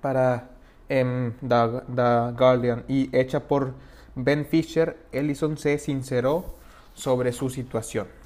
para 0.00 0.50
em, 0.88 1.32
The, 1.46 2.32
Guardian 2.38 2.84
y 2.88 3.14
hecha 3.16 3.40
por 3.40 3.74
Ben 4.14 4.46
Fisher, 4.46 4.96
Ellison 5.12 5.58
se 5.58 5.78
sinceró 5.78 6.54
sobre 6.94 7.32
su 7.32 7.50
situación. 7.50 8.21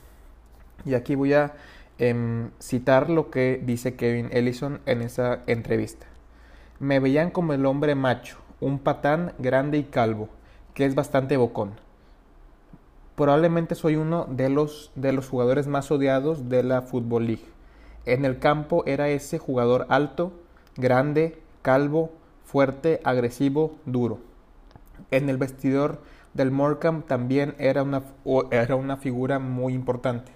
Y 0.87 0.95
aquí 0.95 1.16
voy 1.16 1.35
a 1.35 1.52
em, 1.99 2.50
citar 2.61 3.11
lo 3.11 3.31
que 3.31 3.61
dice 3.62 3.97
Kevin 3.97 4.28
Ellison 4.33 4.81
en 4.87 5.02
esa 5.02 5.40
entrevista. 5.47 6.07
Me 6.78 7.00
veían 7.00 7.31
como 7.31 7.52
el 7.52 7.66
hombre 7.66 7.95
macho, 7.95 8.38
un 8.61 8.78
patán 8.78 9.33
grande 9.38 9.78
y 9.78 9.85
calvo, 9.85 10.28
que 10.73 10.87
es 10.87 10.95
bastante 10.95 11.37
bocón. 11.37 11.73
Probablemente 13.16 13.75
soy 13.75 13.97
uno 13.97 14.26
de 14.31 14.49
los, 14.49 14.93
de 14.95 15.12
los 15.12 15.28
jugadores 15.28 15.66
más 15.66 15.90
odiados 15.90 16.49
de 16.49 16.62
la 16.62 16.83
Football 16.83 17.26
League. 17.26 17.45
En 18.05 18.25
el 18.25 18.38
campo 18.38 18.85
era 18.87 19.09
ese 19.09 19.38
jugador 19.38 19.87
alto, 19.88 20.33
grande, 20.76 21.40
calvo, 21.62 22.12
fuerte, 22.45 23.00
agresivo, 23.02 23.75
duro. 23.87 24.21
En 25.11 25.28
el 25.28 25.38
vestidor 25.38 26.00
del 26.35 26.50
Morecambe 26.50 27.07
también 27.09 27.55
era 27.59 27.83
una, 27.83 28.02
era 28.50 28.76
una 28.76 28.99
figura 28.99 29.38
muy 29.38 29.73
importante. 29.73 30.31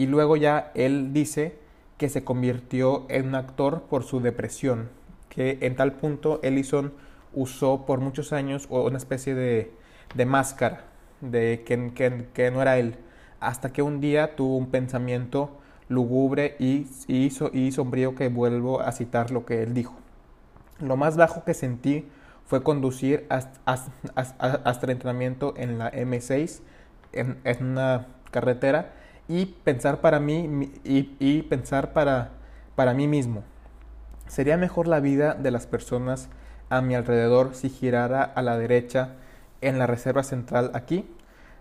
Y 0.00 0.06
luego 0.06 0.38
ya 0.38 0.72
él 0.74 1.12
dice 1.12 1.58
que 1.98 2.08
se 2.08 2.24
convirtió 2.24 3.04
en 3.10 3.28
un 3.28 3.34
actor 3.34 3.82
por 3.82 4.02
su 4.02 4.20
depresión, 4.20 4.88
que 5.28 5.58
en 5.60 5.76
tal 5.76 5.92
punto 5.92 6.40
Ellison 6.42 6.94
usó 7.34 7.84
por 7.84 8.00
muchos 8.00 8.32
años 8.32 8.66
una 8.70 8.96
especie 8.96 9.34
de, 9.34 9.70
de 10.14 10.24
máscara 10.24 10.84
de 11.20 11.64
que, 11.66 12.24
que, 12.32 12.50
no 12.50 12.62
era 12.62 12.78
él, 12.78 12.94
hasta 13.40 13.74
que 13.74 13.82
un 13.82 14.00
día 14.00 14.36
tuvo 14.36 14.56
un 14.56 14.70
pensamiento 14.70 15.58
lúgubre 15.90 16.56
y, 16.58 16.86
y, 17.06 17.30
y 17.52 17.70
sombrío 17.70 18.14
que 18.14 18.30
vuelvo 18.30 18.80
a 18.80 18.92
citar 18.92 19.30
lo 19.30 19.44
que 19.44 19.62
él 19.62 19.74
dijo. 19.74 19.98
Lo 20.78 20.96
más 20.96 21.18
bajo 21.18 21.44
que 21.44 21.52
sentí 21.52 22.08
fue 22.46 22.62
conducir 22.62 23.26
hasta, 23.28 23.60
hasta, 24.14 24.80
el 24.86 24.90
entrenamiento 24.92 25.52
en 25.58 25.76
la 25.76 25.92
M6, 25.92 26.62
en, 27.12 27.38
en, 27.44 27.64
una 27.66 28.06
carretera, 28.30 28.94
y 29.30 29.46
pensar 29.46 30.00
para 30.00 30.18
mí, 30.18 30.72
y, 30.82 31.42
pensar 31.42 31.92
para, 31.92 32.32
para 32.74 32.94
mí 32.94 33.06
mismo. 33.06 33.44
¿Sería 34.26 34.56
mejor 34.56 34.88
la 34.88 34.98
vida 34.98 35.34
de 35.34 35.52
las 35.52 35.68
personas 35.68 36.28
a 36.68 36.80
mi 36.80 36.96
alrededor 36.96 37.54
si 37.54 37.68
girara 37.68 38.24
a 38.24 38.42
la 38.42 38.58
derecha 38.58 39.10
en 39.60 39.78
la 39.78 39.86
reserva 39.86 40.24
central 40.24 40.72
aquí. 40.74 41.04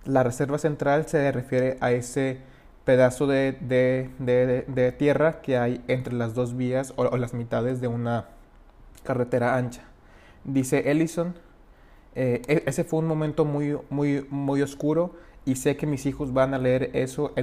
La 0.03 0.23
reserva 0.23 0.57
central 0.57 1.07
se 1.07 1.31
refiere 1.31 1.77
a 1.79 1.91
ese 1.91 2.39
pedazo 2.85 3.27
de, 3.27 3.57
de, 3.59 4.91
tierra 4.97 5.41
que 5.41 5.57
hay 5.57 5.83
entre 5.88 6.13
las 6.13 6.33
dos 6.33 6.57
vías 6.57 6.93
o, 6.95 7.17
las 7.17 7.35
mitades 7.35 7.81
de 7.81 7.88
una 7.88 8.25
carretera 9.03 9.57
ancha. 9.57 9.83
Dice 10.43 10.89
Ellison, 10.89 11.35
eh, 12.15 12.41
e, 12.47 12.63
ese 12.65 12.83
fue 12.83 12.99
un 12.99 13.07
momento 13.07 13.45
muy, 13.45 13.77
muy, 13.91 14.25
muy 14.31 14.63
oscuro 14.63 15.13
y 15.46 15.55
sé 15.55 15.77
que 15.77 15.86
mis 15.86 16.05
hijos 16.05 16.34
van 16.34 16.53
a 16.53 16.58
leer 16.58 16.91
eso 16.93 17.34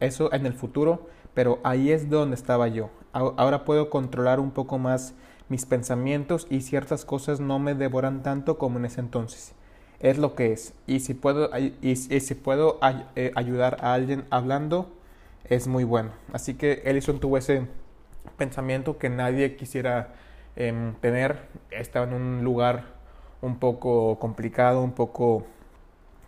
eso 0.00 0.32
en 0.32 0.46
el 0.46 0.54
futuro, 0.54 1.08
pero 1.34 1.60
ahí 1.64 1.90
es 1.90 2.08
donde 2.08 2.36
estaba 2.36 2.68
yo. 2.68 2.90
Ahora 3.12 3.64
puedo 3.64 3.90
controlar 3.90 4.40
un 4.40 4.50
poco 4.50 4.78
más 4.78 5.14
mis 5.48 5.66
pensamientos 5.66 6.46
y 6.50 6.62
ciertas 6.62 7.04
cosas 7.04 7.40
no 7.40 7.58
me 7.58 7.74
devoran 7.74 8.22
tanto 8.22 8.58
como 8.58 8.78
en 8.78 8.86
ese 8.86 9.00
entonces. 9.00 9.54
Es 10.00 10.18
lo 10.18 10.34
que 10.34 10.52
es. 10.52 10.74
Y 10.86 11.00
si 11.00 11.14
puedo, 11.14 11.50
y, 11.80 11.96
si 11.96 12.34
puedo 12.34 12.78
eh, 13.14 13.32
ayudar 13.34 13.78
a 13.80 13.94
alguien 13.94 14.24
hablando, 14.30 14.90
es 15.44 15.66
muy 15.66 15.84
bueno. 15.84 16.10
Así 16.32 16.54
que 16.54 16.82
Ellison 16.84 17.20
tuvo 17.20 17.38
ese 17.38 17.66
pensamiento 18.36 18.98
que 18.98 19.10
nadie 19.10 19.56
quisiera 19.56 20.14
em, 20.56 20.94
tener. 20.96 21.48
Estaba 21.70 22.06
en 22.06 22.14
un 22.14 22.44
lugar 22.44 22.94
un 23.42 23.58
poco 23.58 24.18
complicado, 24.18 24.82
un 24.82 24.92
poco 24.92 25.46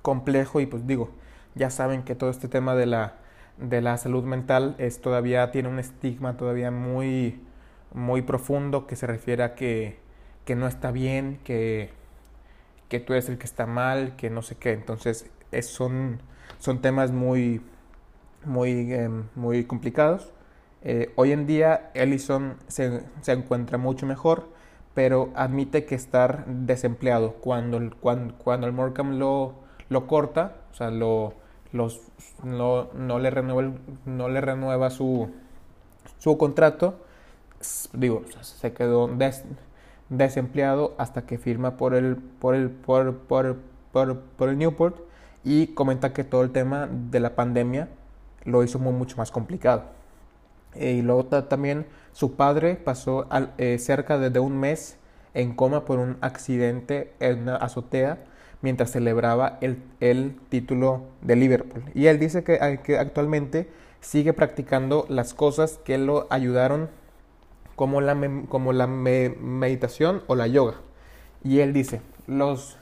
complejo 0.07 0.61
y 0.61 0.67
pues 0.67 0.87
digo, 0.87 1.11
ya 1.57 1.69
saben 1.69 2.05
que 2.05 2.15
todo 2.15 2.31
este 2.31 2.47
tema 2.47 2.77
de 2.77 2.87
la, 2.87 3.15
de 3.59 3.81
la 3.81 3.99
salud 3.99 4.23
mental 4.23 4.77
es 4.79 5.01
todavía 5.01 5.51
tiene 5.51 5.69
un 5.69 5.81
estigma 5.81 6.37
todavía 6.37 6.71
muy, 6.71 7.41
muy 7.93 8.23
profundo 8.23 8.87
que 8.87 8.95
se 8.95 9.09
refiere 9.09 9.43
a 9.43 9.57
que, 9.57 9.99
que 10.45 10.55
no 10.55 10.69
está 10.69 10.93
bien, 10.93 11.41
que, 11.43 11.91
que 12.89 13.01
tú 13.01 13.15
eres 13.15 13.29
el 13.29 13.37
que 13.37 13.47
está 13.47 13.67
mal, 13.67 14.15
que 14.15 14.31
no 14.31 14.43
sé 14.43 14.55
qué. 14.55 14.75
Entonces 14.75 15.29
es, 15.51 15.67
son, 15.67 16.21
son 16.61 16.81
temas 16.81 17.11
muy, 17.11 17.61
muy, 18.45 18.93
em, 18.93 19.25
muy 19.35 19.65
complicados. 19.65 20.33
Eh, 20.83 21.13
hoy 21.17 21.33
en 21.33 21.49
día 21.49 21.91
Ellison 21.95 22.59
se, 22.69 23.03
se, 23.23 23.33
encuentra 23.33 23.77
mucho 23.77 24.07
mejor, 24.07 24.51
pero 24.95 25.33
admite 25.35 25.85
que 25.85 25.97
estar 25.97 26.47
desempleado 26.47 27.33
cuando, 27.33 27.81
cuando, 27.99 28.35
cuando 28.39 28.69
el 28.69 28.73
Morcam 28.73 29.19
lo, 29.19 29.66
lo 29.89 30.07
corta, 30.07 30.57
o 30.73 30.75
sea, 30.75 30.91
lo, 30.91 31.35
los, 31.73 32.01
no, 32.43 32.89
no, 32.95 33.19
le 33.19 33.31
renueva, 33.31 33.73
no 34.05 34.29
le 34.29 34.41
renueva 34.41 34.91
su, 34.91 35.31
su 36.19 36.37
contrato, 36.39 36.97
digo, 37.93 38.23
se 38.41 38.73
quedó 38.73 39.11
desempleado 40.09 40.95
hasta 40.99 41.23
que 41.27 41.39
firma 41.39 41.77
por 41.77 41.95
el, 41.95 42.17
por 42.17 42.55
el, 42.55 42.71
por, 42.71 43.17
por, 43.17 43.57
por, 43.93 44.21
por 44.21 44.49
el 44.49 44.59
Newport 44.59 44.99
y 45.45 45.69
comenta 45.69 46.13
que 46.13 46.25
todo 46.25 46.43
el 46.43 46.51
tema 46.51 46.89
de 46.91 47.21
la 47.21 47.35
pandemia 47.35 47.89
lo 48.45 48.63
hizo 48.63 48.79
muy, 48.79 48.93
mucho 48.93 49.17
más 49.17 49.31
complicado. 49.31 49.85
Eh, 50.75 50.93
y 50.93 51.03
luego 51.03 51.25
también 51.25 51.87
su 52.13 52.35
padre 52.35 52.77
pasó 52.77 53.27
eh, 53.59 53.79
cerca 53.79 54.19
de, 54.19 54.39
un 54.39 54.59
mes 54.59 54.99
en 55.35 55.55
coma 55.55 55.85
por 55.85 55.99
un 55.99 56.17
accidente 56.21 57.13
en 57.21 57.43
una 57.43 57.57
azotea 57.57 58.25
mientras 58.63 58.91
celebraba 58.91 59.59
el, 59.61 59.83
el 60.01 60.37
título 60.49 61.05
de 61.23 61.37
Liverpool. 61.37 61.85
Y 61.95 62.07
él 62.07 62.19
dice 62.19 62.45
que, 62.45 62.81
que, 62.83 62.99
actualmente 62.99 63.69
sigue 64.01 64.33
practicando 64.33 65.07
las 65.09 65.35
cosas 65.35 65.79
que 65.85 65.99
lo 65.99 66.27
ayudaron 66.31 66.91
como 67.75 68.01
la, 68.01 68.17
como 68.49 68.73
la 68.73 68.87
meditación 68.87 70.23
o 70.27 70.35
la 70.35 70.47
yoga. 70.47 70.75
Y 71.45 71.61
él 71.61 71.73
dice, 71.73 72.01
los, 72.27 72.79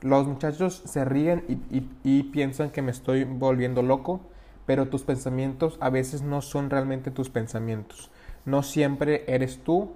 los 0.00 0.26
muchachos 0.26 0.82
se 0.84 1.04
ríen 1.04 1.44
y, 1.48 1.76
y, 1.76 1.90
y 2.02 2.22
piensan 2.24 2.70
que 2.70 2.82
me 2.82 2.90
estoy 2.90 3.24
volviendo 3.24 3.82
loco, 3.82 4.20
pero 4.66 4.88
tus 4.88 5.02
pensamientos 5.02 5.76
a 5.80 5.90
veces 5.90 6.22
no 6.22 6.42
son 6.42 6.70
realmente 6.70 7.10
tus 7.10 7.28
pensamientos. 7.28 8.10
No 8.44 8.62
siempre 8.62 9.24
eres 9.26 9.62
tú 9.62 9.92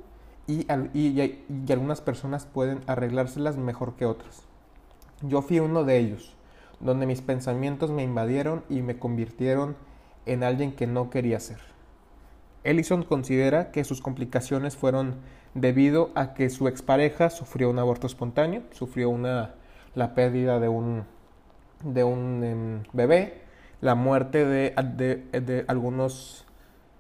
y, 0.47 0.67
y, 0.93 1.21
y, 1.49 1.73
algunas 1.73 2.01
personas 2.01 2.47
pueden 2.47 2.81
arreglárselas 2.87 3.57
mejor 3.57 3.95
que 3.95 4.05
otras. 4.05 4.43
Yo 5.27 5.41
fui 5.41 5.59
uno 5.59 5.85
de 5.85 5.97
ellos, 5.97 6.35
donde 6.81 7.07
mis 7.07 7.23
pensamientos 7.23 7.91
me 7.91 8.03
invadieron 8.03 8.63
y 8.69 8.83
me 8.83 8.99
convirtieron 8.99 9.75
en 10.27 10.43
alguien 10.43 10.73
que 10.73 10.87
no 10.87 11.09
quería 11.09 11.41
ser. 11.41 11.61
Ellison 12.63 13.05
considera 13.05 13.71
que 13.71 13.85
sus 13.85 14.03
complicaciones 14.03 14.77
fueron 14.77 15.17
debido 15.55 16.11
a 16.15 16.35
que 16.35 16.51
su 16.51 16.69
expareja 16.69 17.31
sufrió 17.31 17.71
un 17.71 17.79
aborto 17.79 18.07
espontáneo, 18.07 18.63
sufrió 18.73 19.09
una, 19.09 19.55
la 19.95 20.15
pérdida 20.15 20.61
de 20.61 20.69
un, 20.69 21.05
de 21.83 22.05
un 22.05 22.45
em, 22.45 22.83
bebé, 22.93 23.41
la 23.81 23.95
muerte 23.95 24.45
de, 24.45 24.75
de, 25.33 25.65
algunos 25.69 26.45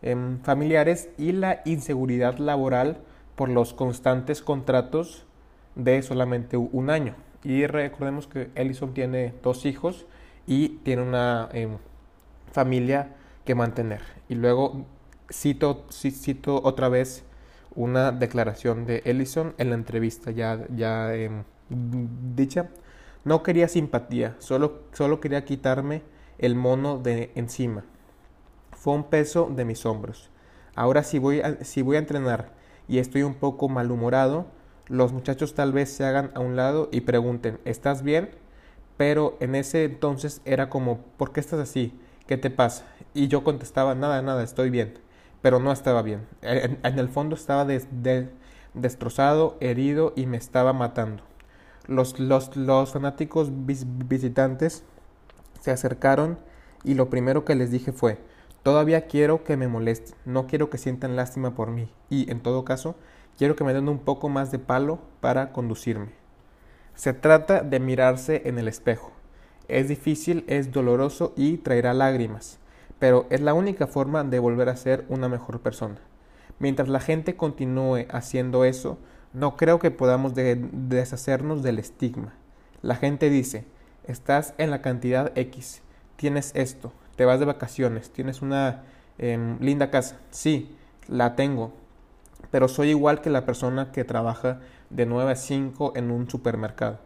em, 0.01 0.39
familiares 0.41 1.11
y 1.19 1.33
la 1.33 1.61
inseguridad 1.67 2.39
laboral 2.39 2.99
por 3.37 3.51
los 3.51 3.75
constantes 3.75 4.41
contratos 4.41 5.27
de 5.75 6.01
solamente 6.03 6.57
un 6.57 6.89
año. 6.89 7.17
Y 7.45 7.67
recordemos 7.67 8.27
que 8.27 8.51
Ellison 8.55 8.95
tiene 8.95 9.35
dos 9.43 9.67
hijos 9.67 10.07
y 10.47 10.81
tiene 10.83 11.03
una 11.03 11.49
em, 11.53 11.77
familia 12.53 13.15
que 13.45 13.55
mantener. 13.55 14.01
Y 14.29 14.35
luego 14.35 14.87
cito, 15.31 15.87
cito 15.91 16.61
otra 16.65 16.89
vez 16.89 17.25
una 17.75 18.13
declaración 18.13 18.87
de 18.87 19.03
Ellison 19.05 19.55
en 19.59 19.69
la 19.71 19.75
entrevista 19.75 20.31
ya, 20.31 20.67
ya 20.75 21.15
em, 21.15 21.45
dicha. 22.35 22.71
No 23.25 23.43
quería 23.43 23.69
simpatía, 23.69 24.37
solo, 24.39 24.83
solo 24.93 25.21
quería 25.21 25.45
quitarme 25.45 26.03
el 26.39 26.55
mono 26.55 26.99
de 26.99 27.31
encima. 27.35 27.85
Fue 28.73 28.95
un 28.95 29.05
peso 29.05 29.51
de 29.55 29.65
mis 29.65 29.87
hombros. 29.87 30.31
Ahora 30.75 31.03
si 31.05 31.19
voy 31.19 31.41
si 31.63 31.83
voy 31.83 31.97
a 31.97 32.01
entrenar 32.01 32.53
y 32.89 32.99
estoy 32.99 33.23
un 33.23 33.35
poco 33.35 33.69
malhumorado, 33.69 34.47
los 34.89 35.13
muchachos 35.13 35.55
tal 35.55 35.73
vez 35.73 35.91
se 35.91 36.05
hagan 36.05 36.31
a 36.35 36.41
un 36.41 36.57
lado 36.57 36.89
y 36.93 37.03
pregunten, 37.03 37.59
¿estás 37.65 38.03
bien? 38.03 38.31
Pero 38.97 39.37
en 39.41 39.55
ese 39.55 39.85
entonces 39.85 40.41
era 40.45 40.69
como, 40.69 40.99
¿por 41.17 41.33
qué 41.33 41.41
estás 41.41 41.61
así? 41.61 41.99
¿Qué 42.27 42.37
te 42.37 42.51
pasa? 42.51 42.85
Y 43.13 43.29
yo 43.29 43.45
contestaba, 43.45 43.95
nada, 43.95 44.23
nada, 44.23 44.43
estoy 44.43 44.71
bien 44.71 45.05
pero 45.45 45.61
no 45.61 45.73
estaba 45.73 46.01
bien. 46.01 46.27
En, 46.41 46.99
el 46.99 47.09
fondo 47.11 47.37
estaba 47.37 47.67
destrozado, 48.73 49.59
herido 49.61 50.15
y 50.17 50.25
me 50.25 50.39
estaba 50.39 50.73
matando. 50.73 51.23
Los, 51.87 52.19
los, 52.19 52.57
los 52.57 52.93
fanáticos 52.93 53.51
visitantes 53.53 54.85
se 55.61 55.71
acercaron 55.71 56.39
y 56.83 56.95
lo 56.95 57.11
primero 57.11 57.45
que 57.45 57.57
les 57.57 57.71
dije 57.71 57.93
fue, 57.93 58.17
todavía 58.63 59.07
quiero 59.07 59.45
que 59.45 59.59
me 59.59 59.69
molesten, 59.69 60.15
no 60.25 60.47
quiero 60.47 60.71
que 60.71 60.79
sientan 60.79 61.15
lástima 61.15 61.55
por 61.55 61.71
mí 61.71 61.93
y, 62.09 62.31
en 62.31 62.41
todo 62.41 62.65
caso, 62.65 62.95
quiero 63.39 63.57
que 63.57 63.65
me 63.65 63.75
den 63.75 63.89
un 63.89 63.99
poco 63.99 64.29
más 64.29 64.51
de 64.51 64.59
palo 64.59 64.99
para 65.21 65.53
conducirme. 65.53 66.13
Se 66.95 67.13
trata 67.13 67.63
de 67.63 67.81
mirarse 67.81 68.43
en 68.45 68.59
el 68.59 68.69
espejo. 68.69 69.13
Es 69.69 69.89
difícil, 69.89 70.45
es 70.47 70.73
doloroso 70.73 71.33
y 71.37 71.59
traerá 71.59 71.95
lágrimas 71.95 72.59
pero 72.99 73.27
es 73.29 73.41
la 73.41 73.55
única 73.55 73.87
forma 73.87 74.25
de 74.25 74.39
volver 74.39 74.69
a 74.71 74.77
ser 74.77 75.05
una 75.11 75.29
mejor 75.29 75.61
persona. 75.61 75.99
Mientras 76.59 76.89
la 76.89 77.01
gente 77.01 77.37
continúe 77.37 78.07
haciendo 78.11 78.65
eso, 78.65 78.99
no 79.33 79.57
creo 79.57 79.79
que 79.79 79.91
podamos 79.91 80.33
deshacernos 80.35 81.63
del 81.63 81.79
estigma. 81.79 82.33
La 82.81 82.95
gente 82.95 83.31
dice, 83.31 83.67
estás 84.05 84.55
en 84.57 84.71
la 84.71 84.81
cantidad 84.81 85.37
X, 85.37 85.83
tienes 86.17 86.53
esto, 86.55 86.93
te 87.17 87.25
vas 87.25 87.41
de 87.41 87.47
vacaciones, 87.47 88.11
tienes 88.11 88.43
una 88.43 88.85
em, 89.19 89.59
linda 89.61 89.91
casa. 89.91 90.19
Sí, 90.31 90.75
la 91.09 91.35
tengo, 91.37 91.75
pero 92.55 92.69
soy 92.69 92.91
igual 92.91 93.21
que 93.21 93.31
la 93.31 93.45
persona 93.45 93.91
que 93.91 94.05
trabaja 94.05 94.61
de 94.89 95.07
9 95.07 95.33
a 95.33 95.35
5 95.35 95.95
en 95.97 96.13
un 96.13 96.31
supermercado. 96.31 97.01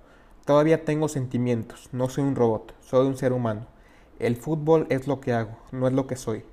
Todavía 0.44 0.84
tengo 0.84 1.08
sentimientos, 1.08 1.88
no 1.90 2.10
soy 2.10 2.24
un 2.24 2.36
robot, 2.36 2.74
soy 2.82 3.06
un 3.06 3.16
ser 3.16 3.32
humano. 3.32 3.64
El 4.18 4.36
fútbol 4.36 4.86
es 4.90 5.06
lo 5.06 5.22
que 5.22 5.32
hago, 5.32 5.56
no 5.72 5.86
es 5.86 5.94
lo 5.94 6.06
que 6.06 6.16
soy. 6.16 6.44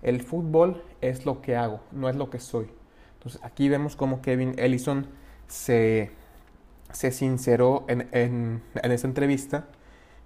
El 0.00 0.22
fútbol 0.22 0.84
es 1.00 1.26
lo 1.26 1.42
que 1.42 1.56
hago, 1.56 1.80
no 1.90 2.08
es 2.08 2.14
lo 2.14 2.30
que 2.30 2.38
soy. 2.38 2.68
Entonces 3.14 3.40
aquí 3.42 3.68
vemos 3.68 3.96
cómo 3.96 4.22
Kevin 4.22 4.54
Ellison 4.58 5.08
se, 5.48 6.12
se 6.92 7.10
sinceró 7.10 7.84
en, 7.88 8.08
en, 8.12 8.62
en 8.80 8.92
esa 8.92 9.08
entrevista 9.08 9.66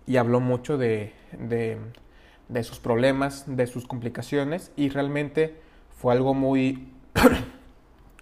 y 0.07 0.19
habló 0.19 0.41
mucho 0.41 0.77
de, 0.77 1.15
de, 1.39 1.79
de, 2.49 2.65
sus 2.65 2.81
problemas, 2.81 3.45
de 3.47 3.67
sus 3.67 3.87
complicaciones 3.87 4.73
y 4.77 4.91
realmente 4.91 5.59
fue 5.97 6.13
algo 6.13 6.35
muy, 6.35 6.93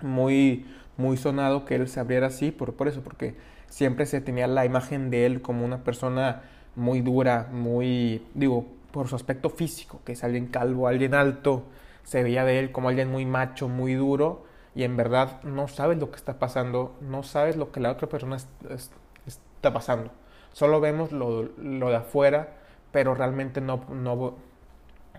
muy, 0.02 0.66
muy 0.96 1.16
sonado 1.16 1.64
que 1.64 1.76
él 1.76 1.88
se 1.88 2.00
abriera 2.00 2.28
así 2.28 2.50
por, 2.50 2.74
por 2.74 2.88
eso, 2.88 3.02
porque 3.02 3.34
siempre 3.68 4.06
se 4.06 4.20
tenía 4.20 4.46
la 4.46 4.64
imagen 4.64 5.10
de 5.10 5.26
él 5.26 5.42
como 5.42 5.64
una 5.64 5.84
persona 5.84 6.42
muy 6.74 7.00
dura, 7.00 7.48
muy, 7.52 8.26
digo, 8.34 8.66
por 8.92 9.08
su 9.08 9.16
aspecto 9.16 9.50
físico, 9.50 10.00
que 10.04 10.12
es 10.12 10.24
alguien 10.24 10.46
calvo, 10.46 10.88
alguien 10.88 11.14
alto, 11.14 11.64
se 12.04 12.22
veía 12.22 12.44
de 12.44 12.58
él 12.58 12.72
como 12.72 12.88
alguien 12.88 13.10
muy 13.10 13.26
macho, 13.26 13.68
muy 13.68 13.94
duro, 13.94 14.44
y 14.74 14.84
en 14.84 14.96
verdad 14.96 15.42
no 15.42 15.68
sabes 15.68 15.98
lo 15.98 16.10
que 16.10 16.16
está 16.16 16.38
pasando, 16.38 16.94
no 17.00 17.22
sabes 17.22 17.56
lo 17.56 17.72
que 17.72 17.80
la 17.80 17.90
otra 17.90 18.08
persona 18.08 18.36
está 18.36 19.72
pasando. 19.72 20.10
Solo 20.52 20.80
vemos 20.80 21.12
lo, 21.12 21.42
lo, 21.42 21.90
de 21.90 21.96
afuera, 21.96 22.54
pero 22.92 23.14
realmente 23.14 23.60
no, 23.60 23.84
no, 23.90 24.34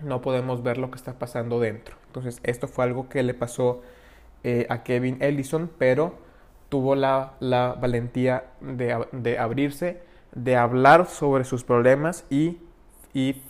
no 0.02 0.20
podemos 0.22 0.62
ver 0.62 0.78
lo 0.78 0.90
que 0.90 0.96
está 0.96 1.18
pasando 1.18 1.60
dentro. 1.60 1.96
Entonces, 2.06 2.40
esto 2.42 2.68
fue 2.68 2.84
algo 2.84 3.08
que 3.08 3.22
le 3.22 3.34
pasó 3.34 3.82
eh, 4.44 4.66
a 4.68 4.82
Kevin 4.82 5.18
Ellison, 5.20 5.70
pero 5.78 6.14
tuvo 6.68 6.94
la, 6.94 7.34
la 7.40 7.76
valentía 7.80 8.44
de, 8.60 9.06
de 9.12 9.38
abrirse 9.38 10.08
de 10.32 10.56
hablar 10.56 11.06
sobre 11.06 11.44
sus 11.44 11.64
problemas 11.64 12.24
y, 12.30 12.58
y 13.14 13.42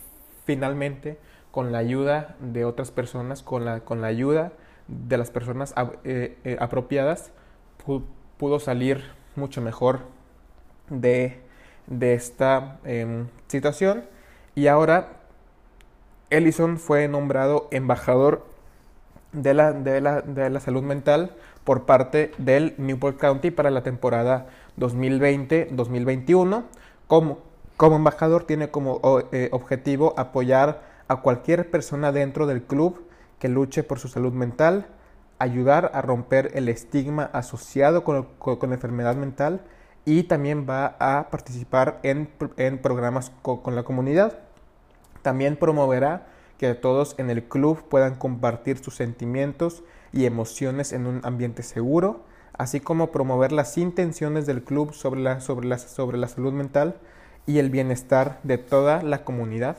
finalmente 0.45 1.17
con 1.51 1.71
la 1.71 1.79
ayuda 1.79 2.35
de 2.39 2.65
otras 2.65 2.91
personas, 2.91 3.43
con 3.43 3.65
la, 3.65 3.81
con 3.81 4.01
la 4.01 4.07
ayuda 4.07 4.53
de 4.87 5.17
las 5.17 5.31
personas 5.31 5.73
eh, 6.03 6.37
eh, 6.43 6.57
apropiadas, 6.59 7.31
pudo 8.37 8.59
salir 8.59 9.03
mucho 9.35 9.61
mejor 9.61 10.01
de, 10.89 11.39
de 11.87 12.13
esta 12.13 12.79
em, 12.85 13.27
situación. 13.47 14.05
Y 14.55 14.67
ahora 14.67 15.09
Ellison 16.29 16.77
fue 16.77 17.07
nombrado 17.07 17.67
embajador 17.71 18.45
de 19.31 19.53
la, 19.53 19.73
de 19.73 20.01
la, 20.01 20.21
de 20.21 20.49
la 20.49 20.59
salud 20.59 20.83
mental 20.83 21.35
por 21.63 21.85
parte 21.85 22.31
del 22.37 22.73
Newport 22.77 23.17
County 23.17 23.51
para 23.51 23.69
la 23.69 23.83
temporada 23.83 24.47
2020-2021. 24.77 26.63
Como, 27.07 27.39
como 27.77 27.95
embajador 27.95 28.43
tiene 28.43 28.69
como 28.69 28.99
eh, 29.31 29.49
objetivo 29.51 30.13
apoyar 30.17 30.81
a 31.07 31.17
cualquier 31.17 31.69
persona 31.69 32.11
dentro 32.11 32.45
del 32.47 32.63
club 32.63 33.05
que 33.39 33.49
luche 33.49 33.83
por 33.83 33.99
su 33.99 34.07
salud 34.07 34.33
mental, 34.33 34.87
ayudar 35.39 35.91
a 35.93 36.01
romper 36.01 36.51
el 36.55 36.69
estigma 36.69 37.29
asociado 37.33 38.03
con, 38.03 38.27
con, 38.37 38.69
la 38.69 38.75
enfermedad 38.75 39.15
mental 39.15 39.61
y 40.05 40.23
también 40.23 40.67
va 40.69 40.97
a 40.99 41.29
participar 41.29 41.99
en, 42.03 42.29
en 42.57 42.77
programas 42.79 43.31
con 43.41 43.75
la 43.75 43.83
comunidad. 43.83 44.39
También 45.21 45.55
promoverá 45.55 46.27
que 46.59 46.75
todos 46.75 47.15
en 47.17 47.29
el 47.29 47.45
club 47.45 47.81
puedan 47.89 48.15
compartir 48.15 48.77
sus 48.77 48.95
sentimientos 48.95 49.81
y 50.11 50.25
emociones 50.25 50.91
en 50.91 51.07
un 51.07 51.21
ambiente 51.23 51.63
seguro, 51.63 52.25
así 52.53 52.81
como 52.81 53.11
promover 53.11 53.53
las 53.53 53.77
intenciones 53.77 54.45
del 54.45 54.63
club 54.63 54.93
sobre 54.93 55.21
la, 55.21 55.39
sobre 55.39 55.67
la, 55.67 55.77
sobre 55.77 56.17
la 56.17 56.27
salud 56.27 56.51
mental 56.51 56.97
y 57.47 57.59
el 57.59 57.69
bienestar 57.69 58.39
de 58.43 58.57
toda 58.57 59.01
la 59.01 59.23
comunidad. 59.23 59.77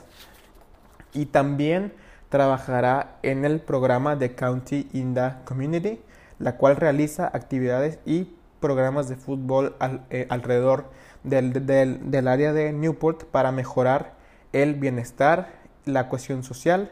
Y 1.13 1.27
también 1.27 1.93
trabajará 2.31 3.19
en 3.23 3.45
el 3.45 3.61
programa 3.61 4.17
de 4.17 4.35
County 4.35 4.89
in 4.95 5.15
the 5.15 5.35
Community, 5.45 6.01
la 6.39 6.57
cual 6.57 6.77
realiza 6.77 7.27
actividades 7.27 7.99
y 8.07 8.35
programas 8.59 9.11
de 9.11 9.17
fútbol 9.17 9.77
eh, 10.09 10.27
alrededor 10.31 10.87
del, 11.25 11.53
del 11.67 12.29
área 12.29 12.55
de 12.55 12.73
Newport 12.73 13.25
para 13.25 13.53
mejorar 13.53 14.15
el 14.53 14.75
bienestar, 14.75 15.60
la 15.85 16.09
cohesión 16.09 16.43
social, 16.43 16.91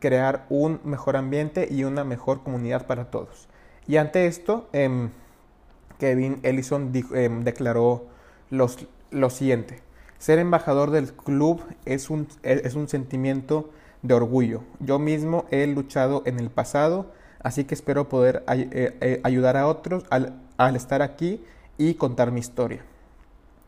crear 0.00 0.46
un 0.48 0.80
mejor 0.84 1.16
ambiente 1.16 1.68
y 1.70 1.84
una 1.84 2.04
mejor 2.04 2.42
comunidad 2.42 2.86
para 2.86 3.10
todos. 3.10 3.48
Y 3.86 3.96
ante 3.96 4.26
esto, 4.26 4.68
em, 4.72 5.10
Kevin 5.98 6.40
Ellison 6.42 6.92
em, 7.14 7.42
declaró 7.42 8.06
los, 8.50 8.86
lo 9.10 9.30
siguiente. 9.30 9.82
Ser 10.18 10.38
embajador 10.38 10.90
del 10.90 11.12
club 11.12 11.62
es 11.84 12.10
un, 12.10 12.28
es 12.42 12.74
un 12.74 12.88
sentimiento 12.88 13.70
de 14.02 14.14
orgullo. 14.14 14.62
Yo 14.80 14.98
mismo 14.98 15.46
he 15.50 15.66
luchado 15.66 16.22
en 16.26 16.38
el 16.38 16.50
pasado, 16.50 17.12
así 17.40 17.64
que 17.64 17.74
espero 17.74 18.08
poder 18.08 18.44
eh, 18.48 18.96
eh, 19.00 19.20
ayudar 19.24 19.56
a 19.56 19.66
otros 19.66 20.04
al, 20.10 20.40
al 20.56 20.76
estar 20.76 21.02
aquí 21.02 21.42
y 21.78 21.94
contar 21.94 22.32
mi 22.32 22.40
historia. 22.40 22.82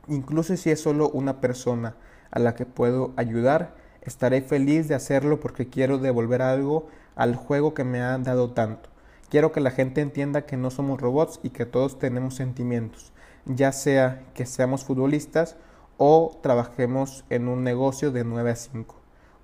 Incluso 0.09 0.57
si 0.57 0.71
es 0.71 0.81
solo 0.81 1.09
una 1.09 1.41
persona 1.41 1.95
a 2.31 2.39
la 2.39 2.55
que 2.55 2.67
puedo 2.67 3.13
ayudar, 3.17 3.75
estaré 4.03 4.43
feliz 4.43 4.89
de 4.89 4.95
hacerlo 4.95 5.41
porque 5.41 5.69
quiero 5.69 5.99
devolver 5.99 6.43
algo 6.43 6.89
al 7.17 7.37
juego 7.37 7.75
que 7.75 7.85
me 7.85 8.01
ha 8.01 8.17
dado 8.19 8.53
tanto. 8.53 8.89
Quiero 9.29 9.53
que 9.53 9.61
la 9.61 9.71
gente 9.71 10.01
entienda 10.01 10.47
que 10.47 10.57
no 10.57 10.71
somos 10.71 11.01
robots 11.01 11.41
y 11.43 11.51
que 11.51 11.67
todos 11.67 11.99
tenemos 11.99 12.35
sentimientos, 12.35 13.13
ya 13.47 13.73
sea 13.73 14.25
que 14.35 14.47
seamos 14.47 14.85
futbolistas 14.85 15.57
o 15.99 16.39
trabajemos 16.43 17.25
en 17.31 17.49
un 17.49 17.63
negocio 17.63 18.11
de 18.11 18.25
9 18.25 18.51
a 18.51 18.57
5. 18.57 18.97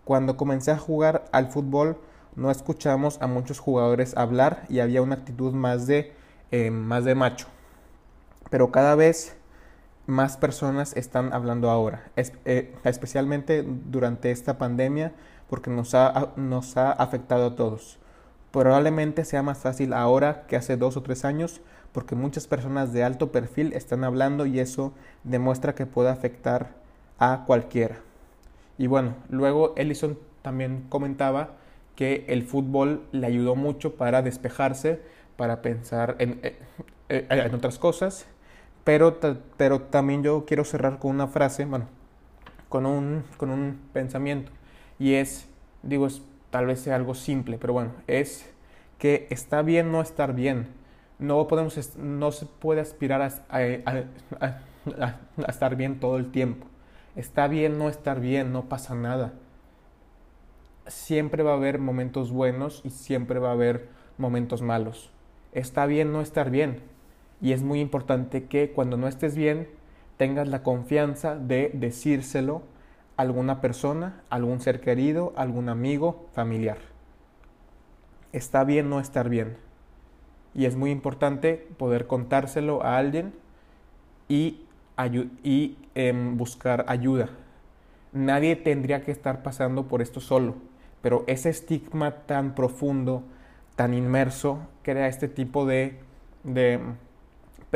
Cuando 0.05 0.37
comencé 0.37 0.71
a 0.71 0.79
jugar 0.79 1.25
al 1.33 1.49
fútbol 1.49 1.99
no 2.37 2.51
escuchamos 2.51 3.21
a 3.23 3.27
muchos 3.27 3.59
jugadores 3.59 4.16
hablar 4.16 4.66
y 4.69 4.81
había 4.81 5.03
una 5.03 5.16
actitud 5.16 5.55
más 5.55 5.87
de, 5.87 6.12
eh, 6.51 6.71
más 6.71 7.05
de 7.05 7.14
macho. 7.14 7.47
Pero 8.51 8.71
cada 8.71 8.95
vez 8.95 9.37
más 10.07 10.37
personas 10.37 10.97
están 10.97 11.33
hablando 11.33 11.71
ahora, 11.71 12.11
eh, 12.16 12.75
especialmente 12.85 13.64
durante 13.64 14.31
esta 14.31 14.57
pandemia 14.59 15.12
porque 15.49 15.71
nos 15.71 15.95
ha, 15.95 16.33
nos 16.37 16.77
ha 16.77 16.92
afectado 16.92 17.47
a 17.47 17.57
todos. 17.57 17.99
Probablemente 18.53 19.25
sea 19.25 19.42
más 19.42 19.59
fácil 19.59 19.92
ahora 19.92 20.47
que 20.47 20.57
hace 20.57 20.77
dos 20.77 20.97
o 20.97 21.03
tres 21.03 21.25
años 21.25 21.61
porque 21.92 22.14
muchas 22.14 22.47
personas 22.47 22.92
de 22.92 23.05
alto 23.05 23.33
perfil 23.33 23.73
están 23.73 24.05
hablando 24.05 24.47
y 24.47 24.61
eso 24.61 24.92
demuestra 25.25 25.75
que 25.75 25.87
puede 25.87 26.11
afectar 26.11 26.75
a 27.19 27.45
cualquiera. 27.47 27.97
Y 28.79 28.87
bueno, 28.87 29.14
luego 29.29 29.73
Ellison 29.77 30.19
también 30.42 30.85
comentaba 30.88 31.51
que 31.97 32.27
el 32.29 32.42
fútbol 32.45 33.03
le 33.12 33.27
ayudó 33.27 33.57
mucho 33.57 33.95
para 33.95 34.23
despejarse, 34.23 35.01
para 35.37 35.62
pensar 35.62 36.16
en, 36.19 36.38
eh, 36.42 36.59
eh, 37.09 37.27
en 37.31 37.55
otras 37.55 37.79
cosas 37.79 38.27
pero, 38.87 39.18
pero 39.57 39.81
también 39.81 40.22
yo 40.22 40.44
quiero 40.46 40.64
cerrar 40.64 41.01
con 41.01 41.11
una 41.11 41.27
frase, 41.27 41.64
bueno, 41.64 41.88
con 42.68 42.87
un, 42.87 43.25
con 43.37 43.51
un 43.51 43.81
pensamiento. 43.92 44.53
Y 45.01 45.14
es, 45.14 45.49
digo, 45.83 46.07
tal 46.51 46.66
vez 46.66 46.83
sea 46.83 46.94
algo 46.94 47.16
simple, 47.16 47.59
pero 47.59 47.72
bueno, 47.72 47.90
es 48.07 48.49
que 48.99 49.27
está 49.29 49.62
bien 49.62 49.90
no 49.90 50.01
estar 50.01 50.37
bien. 50.37 50.68
No, 51.18 51.49
podemos, 51.49 51.96
no 51.96 52.31
se 52.31 52.46
puede 52.46 52.81
aspirar 52.81 53.22
a, 53.22 53.72
estar 55.49 55.75
bien 55.75 55.99
todo 55.99 56.16
el 56.16 56.31
tiempo. 56.31 56.68
Está 57.16 57.49
bien 57.49 57.79
no 57.79 57.88
estar 57.88 58.20
bien, 58.20 58.53
no 58.53 58.66
pasa 58.66 58.94
nada. 58.94 59.33
Siempre 60.87 61.42
va 61.42 61.51
a 61.51 61.57
haber 61.57 61.81
momentos 61.81 62.31
buenos 62.31 62.83
y 62.85 62.90
siempre 62.90 63.40
va 63.40 63.49
a 63.49 63.55
haber 63.55 63.88
momentos 64.16 64.62
malos. 64.62 65.11
Está 65.51 65.87
bien 65.87 66.12
no 66.12 66.20
estar 66.20 66.51
bien 66.51 66.94
y 67.40 67.53
es 67.53 67.62
muy 67.62 67.81
importante 67.81 68.44
que 68.44 68.70
cuando 68.70 68.96
no 68.96 69.09
estés 69.09 69.37
bien 69.37 69.68
tengas 70.16 70.49
la 70.49 70.62
confianza 70.62 71.37
de 71.37 71.70
decírselo 71.75 72.62
a 73.16 73.22
alguna 73.22 73.61
persona, 73.61 74.22
algún 74.31 74.61
ser 74.61 74.81
querido, 74.81 75.33
algún 75.37 75.68
amigo, 75.68 76.27
familiar. 76.33 76.79
Está 78.33 78.64
bien 78.64 78.90
no 78.90 79.01
estar 79.01 79.29
bien. 79.29 79.57
Y 80.55 80.64
es 80.64 80.77
muy 80.77 80.90
importante 80.90 81.66
poder 81.77 82.07
contárselo 82.07 82.83
a 82.83 82.96
alguien 82.96 83.35
y, 84.29 84.62
y 85.42 85.77
em, 85.94 86.37
buscar 86.37 86.87
ayuda. 86.88 87.29
Nadie 88.12 88.57
tendría 88.57 89.03
que 89.03 89.12
estar 89.12 89.42
pasando 89.42 89.88
por 89.88 90.01
esto 90.01 90.20
solo, 90.20 90.55
pero 91.03 91.25
ese 91.27 91.51
estigma 91.51 92.22
tan 92.27 92.55
profundo, 92.55 93.22
tan 93.75 93.92
inmerso, 93.92 94.61
crea 94.83 95.09
este 95.09 95.29
tipo 95.29 95.66
de, 95.66 95.99
de 96.42 96.81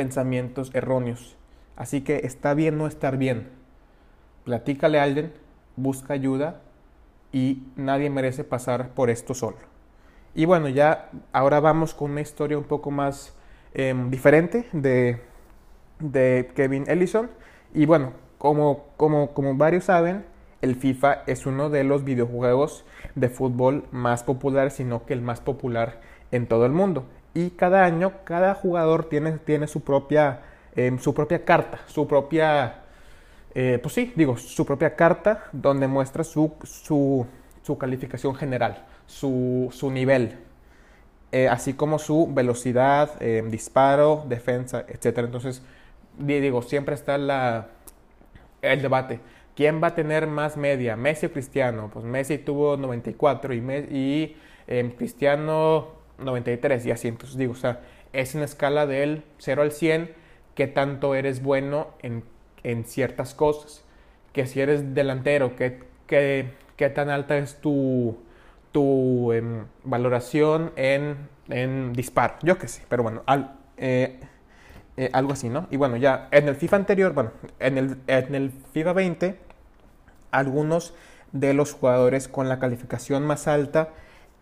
pensamientos 0.00 0.70
erróneos. 0.72 1.36
Así 1.76 2.00
que 2.00 2.22
está 2.24 2.54
bien 2.54 2.78
no 2.78 2.86
estar 2.86 3.18
bien. 3.18 3.50
Platícale 4.44 4.98
a 4.98 5.02
alguien, 5.02 5.30
busca 5.76 6.14
ayuda 6.14 6.62
y 7.32 7.64
nadie 7.76 8.08
merece 8.08 8.42
pasar 8.42 8.94
por 8.94 9.10
esto 9.10 9.34
solo. 9.34 9.58
Y 10.34 10.46
bueno, 10.46 10.70
ya 10.70 11.10
ahora 11.32 11.60
vamos 11.60 11.92
con 11.92 12.12
una 12.12 12.22
historia 12.22 12.56
un 12.56 12.64
poco 12.64 12.90
más 12.90 13.36
em, 13.74 14.08
diferente 14.10 14.70
de, 14.72 15.20
de, 15.98 16.50
Kevin 16.54 16.84
Ellison. 16.88 17.28
Y 17.74 17.84
bueno, 17.84 18.14
como, 18.38 18.86
como, 18.96 19.34
como 19.34 19.54
varios 19.54 19.84
saben, 19.84 20.24
el 20.62 20.76
FIFA 20.76 21.24
es 21.26 21.44
uno 21.44 21.68
de 21.68 21.84
los 21.84 22.04
videojuegos 22.04 22.86
de 23.16 23.28
fútbol 23.28 23.84
más 23.90 24.22
populares, 24.22 24.72
sino 24.72 25.04
que 25.04 25.12
el 25.12 25.20
más 25.20 25.42
popular 25.42 26.00
en 26.30 26.46
todo 26.46 26.64
el 26.64 26.72
mundo 26.72 27.04
y 27.34 27.50
cada 27.50 27.84
año 27.84 28.12
cada 28.24 28.54
jugador 28.54 29.08
tiene, 29.08 29.32
tiene 29.38 29.66
su, 29.66 29.82
propia, 29.82 30.40
em, 30.74 30.98
su 30.98 31.14
propia 31.14 31.44
carta, 31.44 31.80
su 31.86 32.06
propia, 32.06 32.82
eh, 33.54 33.78
pues 33.82 33.94
sí, 33.94 34.12
digo, 34.16 34.36
su 34.36 34.66
propia 34.66 34.96
carta 34.96 35.44
donde 35.52 35.86
muestra 35.86 36.24
su, 36.24 36.52
su, 36.64 37.26
su 37.62 37.78
calificación 37.78 38.34
general, 38.34 38.84
su, 39.06 39.68
su 39.72 39.90
nivel, 39.90 40.38
eh, 41.32 41.48
así 41.48 41.74
como 41.74 41.98
su 41.98 42.28
velocidad, 42.32 43.10
em, 43.22 43.50
disparo, 43.50 44.24
defensa, 44.28 44.84
etc. 44.88 45.18
Entonces, 45.18 45.62
digo, 46.18 46.62
siempre 46.62 46.94
está 46.94 47.18
la, 47.18 47.68
el 48.62 48.82
debate. 48.82 49.20
¿Quién 49.54 49.82
va 49.82 49.88
a 49.88 49.94
tener 49.94 50.26
más 50.26 50.56
media, 50.56 50.96
Messi 50.96 51.26
o 51.26 51.32
Cristiano? 51.32 51.90
Pues 51.92 52.04
Messi 52.04 52.38
tuvo 52.38 52.76
94 52.76 53.54
y, 53.54 53.58
y 53.90 54.36
em, 54.66 54.90
Cristiano 54.92 55.99
93 56.20 56.86
y 56.86 56.90
así. 56.90 57.08
Entonces 57.08 57.36
digo, 57.36 57.52
o 57.52 57.56
sea, 57.56 57.80
es 58.12 58.34
una 58.34 58.44
escala 58.44 58.86
del 58.86 59.24
0 59.38 59.62
al 59.62 59.72
100 59.72 60.12
que 60.54 60.66
tanto 60.66 61.14
eres 61.14 61.42
bueno 61.42 61.88
en, 62.02 62.24
en 62.62 62.84
ciertas 62.84 63.34
cosas. 63.34 63.84
Que 64.32 64.46
si 64.46 64.60
eres 64.60 64.94
delantero, 64.94 65.56
que, 65.56 65.80
que, 66.06 66.90
tan 66.94 67.10
alta 67.10 67.36
es 67.36 67.60
tu, 67.60 68.18
tu 68.72 69.32
em, 69.32 69.66
valoración 69.84 70.72
en, 70.76 71.16
en, 71.48 71.92
disparo. 71.92 72.34
Yo 72.42 72.58
que 72.58 72.68
sé, 72.68 72.82
pero 72.88 73.02
bueno, 73.02 73.22
eh, 73.76 74.20
eh, 74.96 75.10
algo 75.12 75.32
así, 75.32 75.48
¿no? 75.48 75.66
Y 75.70 75.76
bueno, 75.76 75.96
ya 75.96 76.28
en 76.30 76.48
el 76.48 76.56
FIFA 76.56 76.76
anterior, 76.76 77.12
bueno, 77.12 77.32
en 77.58 77.78
el, 77.78 77.96
en 78.06 78.34
el 78.34 78.50
FIFA 78.72 78.92
20, 78.92 79.36
algunos 80.30 80.94
de 81.32 81.54
los 81.54 81.72
jugadores 81.72 82.28
con 82.28 82.48
la 82.48 82.58
calificación 82.58 83.26
más 83.26 83.48
alta 83.48 83.90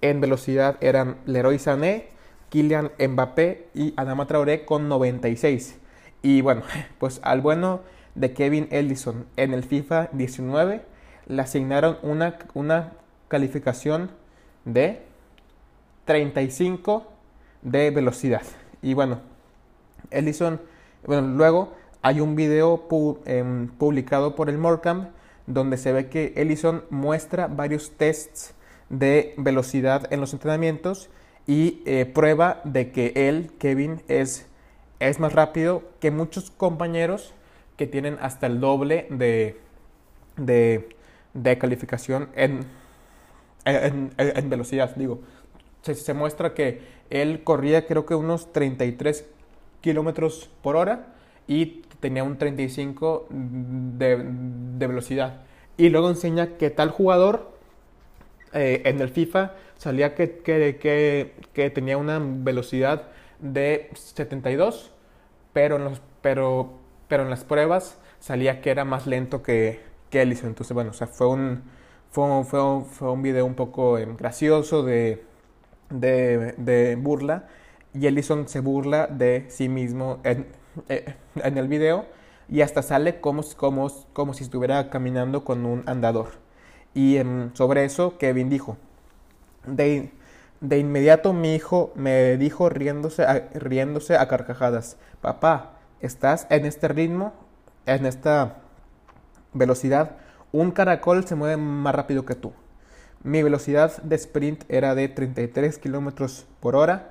en 0.01 0.21
velocidad 0.21 0.77
eran 0.81 1.17
Leroy 1.27 1.59
Sané, 1.59 2.09
Kylian 2.51 2.93
Mbappé 2.99 3.69
y 3.75 3.95
Adama 3.97 4.27
Traoré 4.27 4.65
con 4.65 4.89
96. 4.89 5.79
Y 6.23 6.41
bueno, 6.41 6.63
pues 6.99 7.21
al 7.23 7.41
bueno 7.41 7.81
de 8.15 8.33
Kevin 8.33 8.69
Ellison 8.71 9.27
en 9.37 9.55
el 9.55 9.63
FIFA 9.63 10.09
19 10.13 10.83
le 11.27 11.43
asignaron 11.43 11.99
una, 12.03 12.39
una 12.55 12.93
calificación 13.29 14.11
de 14.65 15.03
35 16.07 17.07
de 17.63 17.91
velocidad. 17.91 18.43
Y 18.83 18.95
bueno, 18.95 19.21
Ellison, 20.11 20.61
bueno, 21.07 21.29
luego 21.29 21.75
hay 22.03 22.21
un 22.21 22.35
video 22.35 22.87
em, 23.27 23.69
publicado 23.69 24.35
por 24.35 24.49
el 24.49 24.59
Morcam 24.59 25.09
donde 25.47 25.77
se 25.77 25.93
ve 25.93 26.09
que 26.09 26.33
Ellison 26.37 26.85
muestra 26.91 27.47
varios 27.47 27.93
tests 27.93 28.55
de 28.90 29.35
velocidad 29.37 30.12
en 30.12 30.20
los 30.20 30.33
entrenamientos 30.33 31.11
y 31.46 31.83
eh, 31.87 32.05
prueba 32.05 32.61
de 32.64 32.92
que 32.92 33.12
él, 33.14 33.51
Kevin, 33.59 34.03
es, 34.09 34.46
es 35.01 35.18
más 35.18 35.33
rápido 35.33 35.83
que 36.01 36.11
muchos 36.11 36.51
compañeros 36.51 37.33
que 37.77 37.87
tienen 37.87 38.18
hasta 38.20 38.46
el 38.46 38.61
doble 38.61 39.07
de, 39.11 39.59
de, 40.37 41.59
calificación 41.59 42.29
en, 42.35 42.66
en, 43.64 44.51
velocidad. 44.51 44.94
Digo, 44.96 45.20
se, 45.83 45.94
se, 45.94 46.12
muestra 46.12 46.55
que 46.55 46.83
él 47.09 47.44
corría 47.44 47.87
creo 47.87 48.05
que 48.05 48.14
unos 48.14 48.53
33 48.53 49.24
kilómetros 49.81 50.51
por 50.61 50.77
hora 50.77 51.14
y 51.46 51.83
tenía 52.01 52.24
un 52.24 52.37
35 52.37 53.29
de, 53.31 54.22
de, 54.22 54.87
velocidad. 54.87 55.40
Y 55.77 55.88
luego 55.88 56.11
enseña 56.11 56.59
que 56.59 56.70
tal 56.70 56.90
jugador 56.90 57.58
eh, 58.53 58.83
en 58.85 59.01
el 59.01 59.11
FIFA 59.11 59.53
salía 59.77 60.15
que, 60.15 61.71
tenía 61.75 61.97
una 61.97 62.19
velocidad 62.21 63.09
de 63.39 63.91
72, 63.95 64.93
pero 65.53 65.77
en, 65.77 65.95
pero, 66.21 66.73
pero 67.09 67.23
en 67.25 67.31
las 67.31 67.45
pruebas 67.45 67.99
salía 68.19 68.61
que 68.61 68.71
era 68.71 68.85
más 68.85 69.07
lento 69.07 69.43
que, 69.43 69.81
que 70.11 70.23
Ellison. 70.23 70.49
Entonces, 70.49 70.75
bueno, 70.75 70.91
o 70.91 70.95
sea, 70.95 71.07
fue 71.07 71.29
un, 71.29 71.63
fue, 72.11 72.45
fue, 72.45 72.85
fue 72.85 73.13
un 73.13 73.23
video 73.23 73.47
un 73.47 73.55
poco 73.55 73.99
em, 73.99 74.17
gracioso 74.17 74.83
de, 74.83 75.25
de, 75.91 76.97
burla. 77.01 77.49
Y 77.95 78.07
Ellison 78.07 78.49
se 78.49 78.61
burla 78.61 79.07
de 79.07 79.47
sí 79.49 79.69
mismo 79.69 80.21
en, 80.25 80.47
eh, 80.89 81.15
el 81.43 81.69
video 81.69 82.07
y 82.49 82.63
hasta 82.63 82.83
sale 82.83 83.21
como 83.21 83.43
si 83.43 84.45
estuviera 84.45 84.91
caminando 84.91 85.45
con 85.45 85.67
un 85.67 85.83
andador. 85.87 86.48
Y 86.99 87.17
em, 87.17 87.55
sobre 87.55 87.85
eso 87.85 88.19
Kevin 88.19 88.51
dijo, 88.51 88.77
de, 89.65 90.11
de, 90.61 90.79
inmediato 90.81 91.33
mi 91.33 91.55
hijo 91.55 91.93
me 91.95 92.37
dijo 92.37 92.69
riéndose 92.71 93.23
a, 93.23 93.51
riéndose 93.55 94.17
a 94.17 94.27
carcajadas, 94.27 94.97
papá, 95.21 95.79
estás 96.01 96.49
en 96.51 96.67
este 96.67 96.89
ritmo, 96.89 97.35
en 97.87 98.05
esta 98.05 98.57
velocidad, 99.53 100.17
un 100.51 100.73
caracol 100.73 101.25
se 101.25 101.37
mueve 101.37 101.57
más 101.57 101.95
rápido 101.95 102.25
que 102.25 102.35
tú. 102.35 102.53
Mi 103.23 103.45
velocidad 103.45 104.03
de 104.03 104.17
sprint 104.17 104.65
era 104.69 104.97
de 104.97 105.09
33 105.09 105.79
kilómetros 105.79 106.49
por 106.59 106.75
hora, 106.75 107.11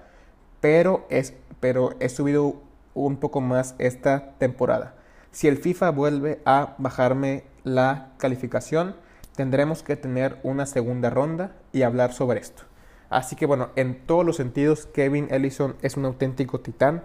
pero, 0.60 1.08
es, 1.10 1.34
pero 1.62 1.92
he 2.02 2.10
subido 2.10 2.62
un 2.94 3.16
poco 3.16 3.40
más 3.40 3.74
esta 3.78 4.34
temporada. 4.38 4.96
Si 5.32 5.48
el 5.48 5.56
FIFA 5.56 5.92
vuelve 5.92 6.42
a 6.44 6.76
bajarme 6.78 7.46
la 7.64 8.10
calificación, 8.18 9.07
tendremos 9.38 9.84
que 9.84 9.96
tener 9.96 10.40
una 10.42 10.66
segunda 10.66 11.12
ronda 11.12 11.52
y 11.72 11.84
hablar 11.84 12.12
sobre 12.12 12.40
esto. 12.40 12.64
Así 13.10 13.36
que 13.36 13.46
bueno, 13.46 13.70
en 13.76 14.06
todos 14.06 14.26
los 14.26 14.36
sentidos, 14.36 14.88
Kevin 14.88 15.28
Ellison 15.30 15.76
es 15.84 15.96
un 15.96 16.06
auténtico 16.06 16.60
titán. 16.60 17.04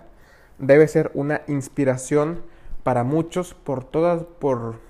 Debe 0.59 0.89
ser 0.89 1.11
una 1.15 1.43
inspiración 1.47 2.43
para 2.83 3.05
muchos 3.05 3.53
por, 3.53 3.85
toda, 3.85 4.19
por, 4.25 4.81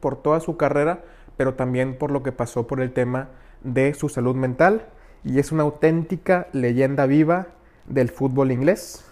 por 0.00 0.22
toda 0.22 0.38
su 0.40 0.58
carrera, 0.58 1.02
pero 1.38 1.54
también 1.54 1.96
por 1.96 2.10
lo 2.10 2.22
que 2.22 2.30
pasó 2.30 2.66
por 2.66 2.80
el 2.80 2.92
tema 2.92 3.30
de 3.62 3.94
su 3.94 4.10
salud 4.10 4.36
mental. 4.36 4.86
Y 5.24 5.38
es 5.38 5.52
una 5.52 5.62
auténtica 5.62 6.48
leyenda 6.52 7.06
viva 7.06 7.48
del 7.86 8.10
fútbol 8.10 8.52
inglés. 8.52 9.09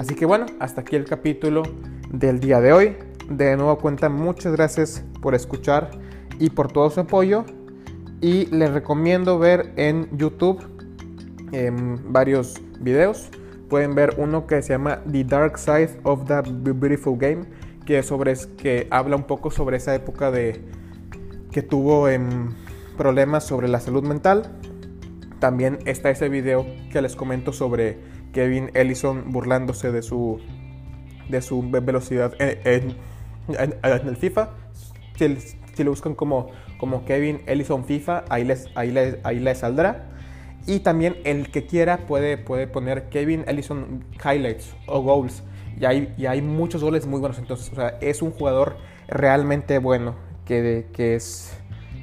Así 0.00 0.14
que 0.14 0.24
bueno, 0.24 0.46
hasta 0.60 0.80
aquí 0.80 0.96
el 0.96 1.04
capítulo 1.04 1.62
del 2.10 2.40
día 2.40 2.62
de 2.62 2.72
hoy. 2.72 2.96
De 3.28 3.54
nuevo 3.54 3.76
cuenta, 3.76 4.08
muchas 4.08 4.54
gracias 4.54 5.04
por 5.20 5.34
escuchar 5.34 5.90
y 6.38 6.48
por 6.48 6.72
todo 6.72 6.88
su 6.88 7.00
apoyo. 7.00 7.44
Y 8.22 8.46
les 8.46 8.72
recomiendo 8.72 9.38
ver 9.38 9.74
en 9.76 10.08
YouTube 10.16 10.58
em, 11.52 11.98
varios 12.10 12.54
videos. 12.80 13.28
Pueden 13.68 13.94
ver 13.94 14.14
uno 14.16 14.46
que 14.46 14.62
se 14.62 14.70
llama 14.70 15.02
The 15.04 15.22
Dark 15.24 15.58
Side 15.58 16.00
of 16.04 16.24
the 16.24 16.72
Beautiful 16.72 17.18
Game, 17.18 17.42
que, 17.84 18.02
sobre, 18.02 18.32
que 18.56 18.88
habla 18.90 19.16
un 19.16 19.24
poco 19.24 19.50
sobre 19.50 19.76
esa 19.76 19.94
época 19.94 20.30
de 20.30 20.64
que 21.52 21.60
tuvo 21.60 22.08
em, 22.08 22.54
problemas 22.96 23.44
sobre 23.44 23.68
la 23.68 23.80
salud 23.80 24.02
mental. 24.02 24.50
También 25.40 25.78
está 25.84 26.08
ese 26.08 26.30
video 26.30 26.64
que 26.90 27.02
les 27.02 27.16
comento 27.16 27.52
sobre 27.52 27.98
Kevin 28.32 28.70
Ellison 28.74 29.32
burlándose 29.32 29.92
de 29.92 30.02
su, 30.02 30.40
de 31.28 31.42
su 31.42 31.68
velocidad 31.70 32.32
en, 32.38 32.96
el 33.48 34.16
FIFA. 34.16 34.50
Si, 35.16 35.84
lo 35.84 35.90
buscan 35.90 36.14
como, 36.14 36.50
como 36.78 37.04
Kevin 37.04 37.40
Ellison 37.46 37.84
FIFA, 37.84 38.24
ahí 38.28 38.44
les, 38.44 38.68
ahí, 38.74 38.90
les, 38.90 39.18
ahí 39.24 39.38
les 39.38 39.58
saldrá. 39.58 40.06
Y 40.66 40.80
también 40.80 41.16
el 41.24 41.50
que 41.50 41.66
quiera 41.66 42.06
puede, 42.06 42.36
puede 42.36 42.66
poner 42.66 43.08
Kevin 43.08 43.44
Ellison 43.46 44.04
Highlights 44.22 44.74
o 44.86 45.00
Goals. 45.00 45.42
Y 45.80 45.84
hay, 45.84 46.14
y 46.18 46.26
hay 46.26 46.42
muchos 46.42 46.82
goles 46.82 47.06
muy 47.06 47.20
buenos. 47.20 47.38
Entonces, 47.38 47.72
o 47.72 47.76
sea, 47.76 47.98
es 48.00 48.20
un 48.22 48.30
jugador 48.30 48.76
realmente 49.08 49.78
bueno. 49.78 50.14
Que, 50.44 50.86
que 50.92 51.14
es, 51.14 51.56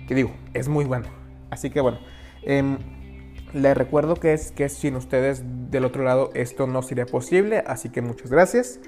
que 0.08 0.16
digo, 0.16 0.32
es 0.54 0.68
muy 0.68 0.86
bueno. 0.86 1.08
Así 1.50 1.70
que 1.70 1.82
bueno. 1.82 2.00
Eh, 2.44 2.78
les 3.58 3.76
recuerdo 3.76 4.16
que, 4.16 4.34
es, 4.34 4.52
que 4.52 4.70
sin 4.70 4.96
ustedes 4.96 5.44
del 5.70 5.86
otro 5.86 6.04
lado 6.04 6.32
esto 6.34 6.68
no 6.68 6.82
sería 6.82 7.06
posible, 7.06 7.64
así 7.66 7.90
que 7.90 8.02
muchas 8.02 8.32
gracias. 8.32 8.80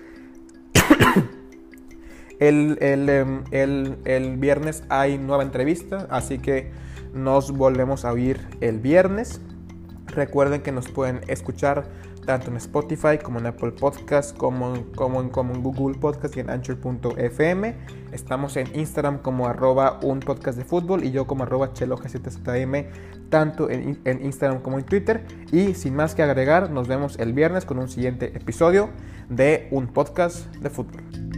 el, 2.40 2.78
em, 2.82 3.44
el, 3.52 3.98
el, 4.06 4.38
viernes 4.38 4.84
hay 4.90 5.18
nueva 5.18 5.44
entrevista, 5.44 6.08
así 6.10 6.40
que 6.40 6.72
nos 7.14 7.52
volvemos 7.52 8.06
a 8.06 8.12
oír 8.12 8.40
el 8.62 8.80
viernes. 8.80 9.42
Recuerden 10.08 10.62
que 10.62 10.72
nos 10.72 10.90
pueden 10.90 11.22
escuchar 11.28 11.90
tanto 12.30 12.52
en 12.52 12.58
Spotify 12.58 13.18
como 13.18 13.40
en 13.40 13.48
Apple 13.48 13.72
Podcast, 13.72 14.38
como, 14.38 14.86
como, 14.94 15.20
en, 15.20 15.30
como 15.30 15.56
en 15.56 15.64
Google 15.64 15.98
Podcast 15.98 16.38
y 16.38 16.42
en 16.42 16.52
Anchor.fm. 16.52 17.76
Estamos 18.12 18.56
en 18.56 18.68
Instagram 18.76 19.18
como 19.24 19.48
arroba 19.48 20.00
un 20.04 20.20
podcast 20.20 20.56
de 20.56 20.64
fútbol 20.64 21.04
y 21.04 21.10
yo 21.10 21.26
como 21.26 21.42
arroba 21.42 21.74
chelogzm, 21.74 22.86
tanto 23.32 23.72
en, 23.72 24.00
en 24.06 24.24
Instagram 24.24 24.62
como 24.62 24.78
en 24.78 24.86
Twitter. 24.86 25.26
Y 25.52 25.74
sin 25.74 25.96
más 25.96 26.14
que 26.14 26.22
agregar, 26.22 26.70
nos 26.70 26.88
vemos 26.88 27.18
el 27.18 27.34
viernes 27.34 27.66
con 27.66 27.80
un 27.80 27.90
siguiente 27.90 28.28
episodio 28.38 28.92
de 29.28 29.68
un 29.72 29.88
podcast 29.88 30.54
de 30.58 30.70
fútbol. 30.70 31.29